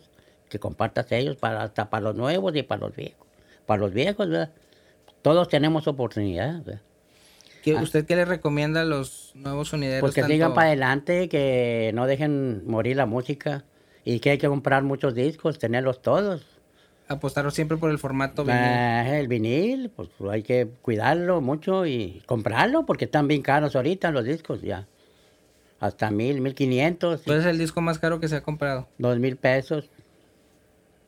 [0.49, 3.27] que compartas ellos para hasta para los nuevos y para los viejos.
[3.65, 4.51] Para los viejos, ¿verdad?
[5.21, 6.81] Todos tenemos oportunidad, ¿verdad?
[7.63, 9.99] ¿Qué- ¿Usted qué le recomienda a los nuevos sonideros?
[10.01, 13.63] Pues que tanto- sigan para adelante, que no dejen morir la música
[14.05, 16.45] y que hay que comprar muchos discos, tenerlos todos.
[17.07, 18.55] Apostar siempre por el formato vinil.
[18.55, 24.11] Ah, el vinil, pues hay que cuidarlo mucho y comprarlo porque están bien caros ahorita
[24.11, 24.87] los discos ya.
[25.79, 28.87] Hasta mil, mil quinientos, ¿Cuál es el disco más caro que se ha comprado?
[28.97, 29.89] dos mil pesos.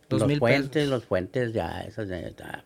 [0.09, 0.89] Dos los mil puentes, pesos.
[0.89, 2.63] los puentes, ya, esos de- ya.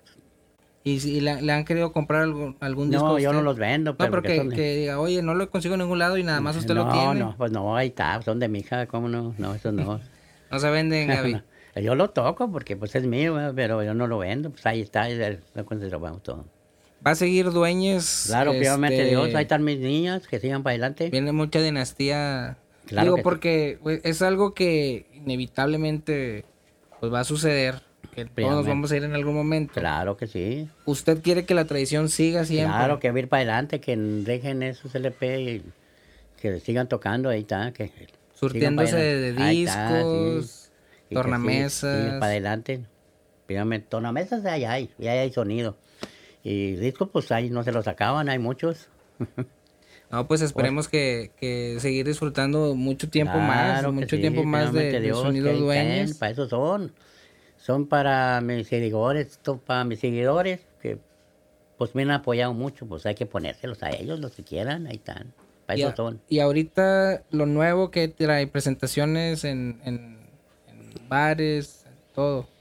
[0.84, 3.06] ¿Y si le, le han querido comprar algún, algún disco?
[3.06, 3.92] No, yo no los vendo.
[3.92, 6.00] No, pero pero que que, son de- que diga, oye, no lo consigo en ningún
[6.00, 7.20] lado y nada más usted no, lo tiene.
[7.20, 9.36] No, pues no, ahí está, son de mi hija, ¿cómo no?
[9.38, 10.00] No, eso no.
[10.52, 11.42] No se venden, Gaby.
[11.82, 15.06] yo lo toco porque pues es mío, pero yo no lo vendo, pues ahí está,
[15.06, 16.46] de- lo conservamos todo.
[17.06, 18.26] Va a seguir Dueñez.
[18.28, 21.10] Claro, este, Dios, ahí están mis niñas, que sigan para adelante.
[21.10, 22.58] Viene mucha dinastía.
[22.88, 23.24] Claro Digo, que sí.
[23.24, 26.46] porque pues, es algo que inevitablemente
[27.00, 27.82] pues, va a suceder.
[28.16, 29.74] Que todos nos vamos a ir en algún momento.
[29.76, 30.68] Claro que sí.
[30.86, 32.76] ¿Usted quiere que la tradición siga siempre?
[32.76, 35.64] Claro, que ir para adelante, que dejen esos LP y
[36.42, 37.72] que sigan tocando, ahí está.
[37.74, 37.92] Que
[38.38, 40.72] Surtiéndose de Ahí está, discos,
[41.10, 41.16] sí.
[41.16, 42.20] Tornamesas.
[42.20, 42.86] para adelante.
[43.48, 45.76] Primeramente, tornamesas ahí hay, ya hay sonido.
[46.44, 48.90] Y discos, pues ahí no se los sacaban, hay muchos.
[50.10, 54.72] No, pues esperemos que, que seguir disfrutando mucho tiempo Claro más, mucho sí, tiempo más
[54.72, 56.14] de, de Dios, sonido que ahí dueños.
[56.14, 56.94] Para eso son.
[57.58, 60.98] Son para mis seguidores, esto para mis seguidores, que
[61.78, 64.96] pues me han apoyado mucho, pues hay que ponérselos a ellos, los que quieran, ahí
[64.96, 65.34] están.
[65.68, 65.94] Para Y, eso
[66.40, 70.32] ahorita lo nuevo que trae presentaciones en, en,
[70.68, 72.52] en bares, todo.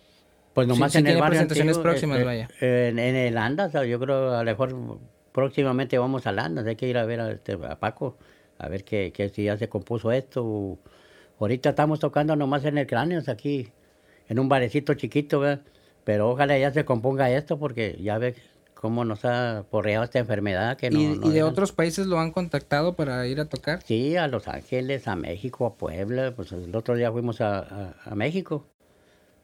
[0.55, 2.53] Pues nomás sí en el barrio presentaciones antiguo, próximas, eh, vaya.
[2.61, 5.01] eh, en, en el Andas, yo creo a lo mejor
[5.33, 8.19] próximamente vamos al Andas, hay que ir a ver a, este, a Paco,
[8.59, 10.79] a ver que, que si ya se compuso esto.
[11.41, 13.73] ahorita estamos tocando nomás en el cráneo, aquí,
[14.29, 15.65] en un barecito chiquito, ¿verdad?
[16.05, 18.37] pero ojalá ya se componga esto porque ya ve
[18.77, 20.77] cómo nos ha porreado esta enfermedad.
[20.77, 23.81] Que no, y, no y de otros países lo han contactado para ir a tocar.
[23.85, 27.95] Sí, a Los Ángeles, a México, a Puebla, pues el otro día fuimos a, a-
[28.05, 28.65] a México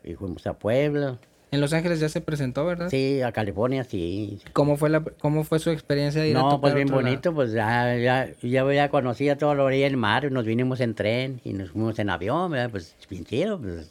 [0.04, 1.18] y fuimos a Puebla.
[1.50, 2.88] En Los Ángeles ya se presentó, ¿verdad?
[2.88, 4.40] Sí, a California, sí.
[4.54, 6.88] ¿Cómo fue la cómo fue su experiencia de ir a No, tocar pues a bien
[6.88, 7.02] lado?
[7.02, 10.94] bonito, pues ya, ya, ya, ya conocía toda la orilla del mar, nos vinimos en
[10.94, 12.70] tren y nos fuimos en avión, ¿verdad?
[12.70, 13.90] Pues bien chido, pues.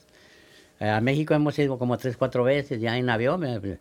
[0.79, 3.77] A México hemos ido como tres, cuatro veces ya en avión, ¿verdad?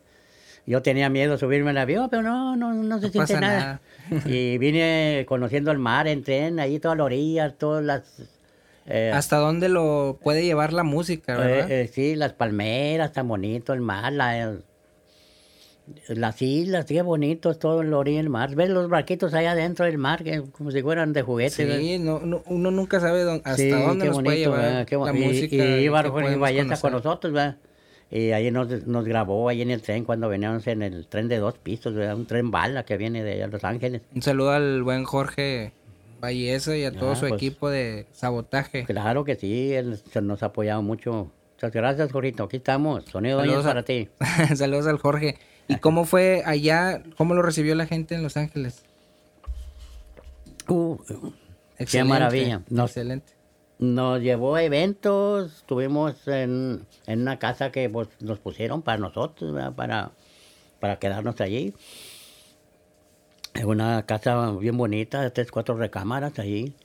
[0.65, 3.81] Yo tenía miedo de subirme al avión, pero no, no, no se No siente nada.
[4.25, 8.03] y vine conociendo el mar en tren, ahí toda la orilla, todas las...
[8.85, 11.71] eh, ¿Hasta dónde lo puede llevar la música, verdad?
[11.71, 14.55] eh, eh, sí, las palmeras, tan bonito, el mar, la-
[16.07, 18.55] las islas, qué bonitos, todo en la orilla del mar.
[18.55, 21.51] ¿Ves los barquitos allá adentro del mar, que como si fueran de juguete?
[21.79, 25.19] sí, no, no- uno nunca sabe dónde- hasta Sí, dónde nos puede llevar la y,
[25.19, 25.55] música.
[25.55, 27.57] Y iba que Jorge con nosotros, ¿verdad?
[28.11, 31.37] Y ahí nos, nos grabó ahí en el tren cuando veníamos en el tren de
[31.37, 32.15] dos pisos, ¿verdad?
[32.17, 34.01] Un tren bala que viene de allá a Los Ángeles.
[34.13, 35.71] Un saludo al buen Jorge
[36.19, 37.33] Valleza y a todo Ah, su pues.
[37.33, 38.83] equipo de sabotaje.
[38.83, 41.31] Claro que sí, él se nos ha apoyado mucho.
[41.55, 42.43] Muchas gracias, Jorito.
[42.43, 43.05] Aquí estamos.
[43.05, 44.09] Sonido Saludos a- para ti.
[44.55, 45.37] Saludos al Jorge.
[45.69, 47.01] ¿Y cómo fue allá?
[47.17, 48.83] ¿Cómo lo recibió la gente en Los Ángeles?
[50.67, 50.97] Uh,
[51.77, 52.61] Excelente, maravilla.
[52.69, 53.33] Nos- Excelente.
[53.81, 59.51] Nos llevó a eventos, estuvimos en, en una casa que pues, nos pusieron para nosotros,
[59.51, 59.73] ¿verdad?
[59.73, 60.11] para,
[60.79, 61.73] para quedarnos allí.
[63.55, 66.75] Es una casa bien bonita, tres, cuatro recámaras allí.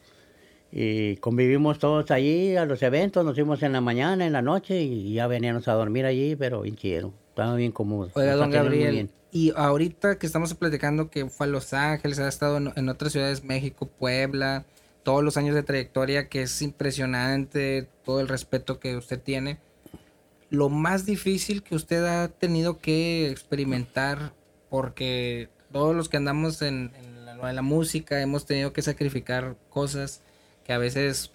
[0.73, 4.81] Y convivimos todos allí a los eventos, nos fuimos en la mañana, en la noche
[4.83, 8.11] y ya veníamos a dormir allí, pero bien chido, estaba bien cómodo.
[8.15, 12.29] Oiga, nos don Gabriel, y ahorita que estamos platicando que fue a Los Ángeles, ha
[12.29, 14.65] estado en, en otras ciudades, México, Puebla,
[15.07, 19.59] todos los años de trayectoria, que es impresionante todo el respeto que usted tiene.
[20.51, 24.33] Lo más difícil que usted ha tenido que experimentar,
[24.69, 29.55] porque todos los que andamos en, en la, en la música hemos tenido que sacrificar
[29.71, 30.23] cosas
[30.65, 31.31] que a veces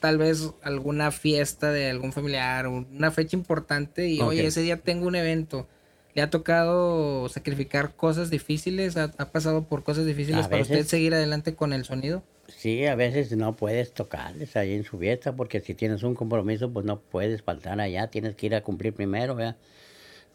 [0.00, 4.28] tal vez alguna fiesta de algún familiar, una fecha importante y Ok.
[4.28, 5.66] oye, ese día tengo un evento.
[6.12, 8.98] ¿Le ha tocado sacrificar cosas difíciles?
[8.98, 10.90] ¿Ha, ha pasado por cosas difíciles para usted veces.
[10.90, 12.22] seguir adelante con el sonido?
[12.48, 16.70] Sí, a veces no puedes tocarles ahí en su fiesta porque si tienes un compromiso,
[16.70, 19.56] pues no puedes faltar allá, tienes que ir a cumplir primero, ¿verdad?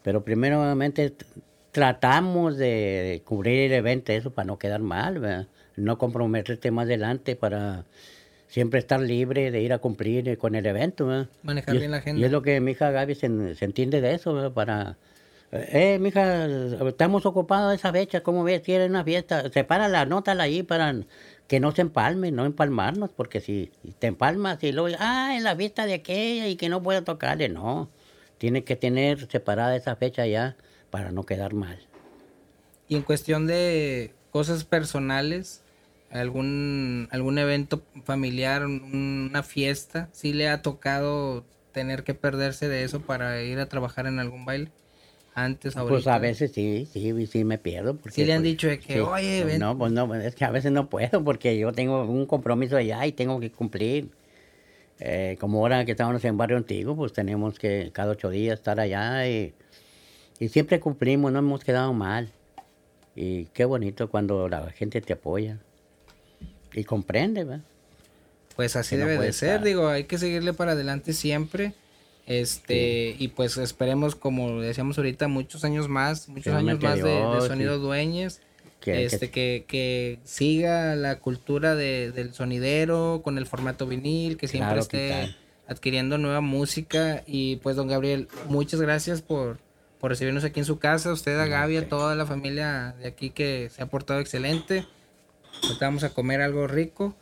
[0.02, 1.14] Pero primeramente
[1.72, 5.46] tratamos de, cubrir el evento, eso para no quedar mal, ¿verdad?
[5.76, 7.84] No comprometerte más adelante para
[8.48, 11.06] siempre estar libre de ir a cumplir con el evento.
[11.06, 11.28] ¿verdad?
[11.42, 12.20] Manejar Y bien es- la agenda.
[12.20, 14.52] Y es lo que mi hija Gaby se, se entiende de eso, ¿verdad?
[14.52, 14.96] para...
[15.52, 16.46] Eh, mija,
[16.86, 18.60] estamos ocupados de esa fecha, ¿cómo ves?
[18.60, 19.50] ¿Quieres una fiesta?
[19.50, 20.94] Sepárala, anótala ahí para
[21.50, 25.56] que no se empalme, no empalmarnos, porque si te empalmas y luego, ah, en la
[25.56, 27.90] fiesta de aquella y que no puedo tocarle, no.
[28.38, 30.54] Tiene que tener separada esa fecha ya
[30.90, 31.76] para no quedar mal.
[32.86, 35.62] Y en cuestión de cosas personales,
[36.12, 42.84] algún, algún evento familiar, un- una fiesta, ¿sí le ha tocado tener que perderse de
[42.84, 44.70] eso para ir a trabajar en algún baile?
[45.34, 45.94] Antes, ahorita.
[45.94, 47.96] Pues a veces sí, sí, sí me pierdo.
[47.96, 49.60] Porque, Sí le han pues, dicho de que, "Oye, ven".
[49.60, 53.06] No, pues no, es que a veces no puedo porque yo tengo un compromiso allá
[53.06, 54.10] y tengo que cumplir.
[54.98, 58.78] Eh, como ahora que estamos en Barrio Antiguo, pues tenemos que cada ocho días estar
[58.80, 59.54] allá y,
[60.38, 62.30] y siempre cumplimos, no hemos quedado mal.
[63.16, 65.58] Y qué bonito cuando la gente te apoya
[66.72, 67.64] y comprende, ¿verdad?
[68.56, 69.64] Pues así que no debe de ser, estar.
[69.64, 71.72] digo, hay que seguirle para adelante siempre.
[72.26, 77.16] Este, y pues esperemos, como decíamos ahorita, muchos años más, muchos años más de, de
[77.16, 77.80] Dios, sonido sí.
[77.82, 78.40] dueñes.
[78.80, 84.48] Que- este, que, que siga la cultura de- del sonidero con el formato vinil, que
[84.48, 87.22] siempre Claro esté adquiriendo nueva música.
[87.26, 89.58] Y pues, don Gabriel, muchas gracias por,
[89.98, 91.12] por recibirnos aquí en su casa.
[91.12, 94.86] Usted, a Gaby, a toda la familia de aquí que se ha portado excelente.
[95.62, 97.14] Ahorita vamos a comer algo rico.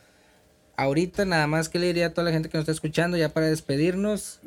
[0.76, 3.30] Ahorita nada más que le diría a toda la gente que nos está escuchando ya
[3.30, 4.38] para despedirnos.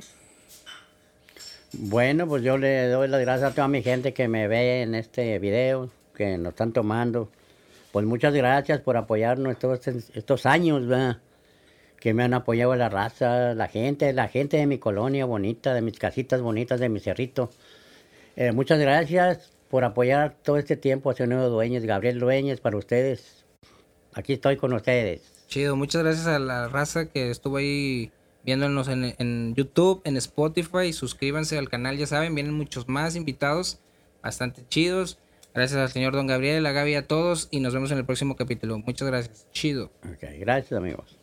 [1.73, 4.93] Bueno, pues yo le doy las gracias a toda mi gente que me ve en
[4.93, 7.29] este video, que nos están tomando.
[7.91, 11.19] Pues muchas gracias por apoyarnos estos, estos años, ¿verdad?
[11.99, 15.81] Que me han apoyado la raza, la gente, la gente de mi colonia bonita, de
[15.81, 17.49] mis casitas bonitas, de mi cerrito.
[18.35, 23.45] Eh, muchas gracias por apoyar todo este tiempo a Nuevo Dueñez, Gabriel Dueñez, para ustedes.
[24.13, 25.21] Aquí estoy con ustedes.
[25.47, 28.11] Chido, muchas gracias a la raza que estuvo ahí
[28.43, 30.93] viéndonos en, en YouTube, en Spotify.
[30.93, 33.79] Suscríbanse al canal, ya saben, vienen muchos más invitados,
[34.21, 35.19] bastante chidos.
[35.53, 38.35] Gracias al señor Don Gabriel, a Gaby, a todos y nos vemos en el próximo
[38.35, 38.77] capítulo.
[38.79, 39.47] Muchas gracias.
[39.51, 39.91] Chido.
[40.03, 41.20] Ok, gracias amigos.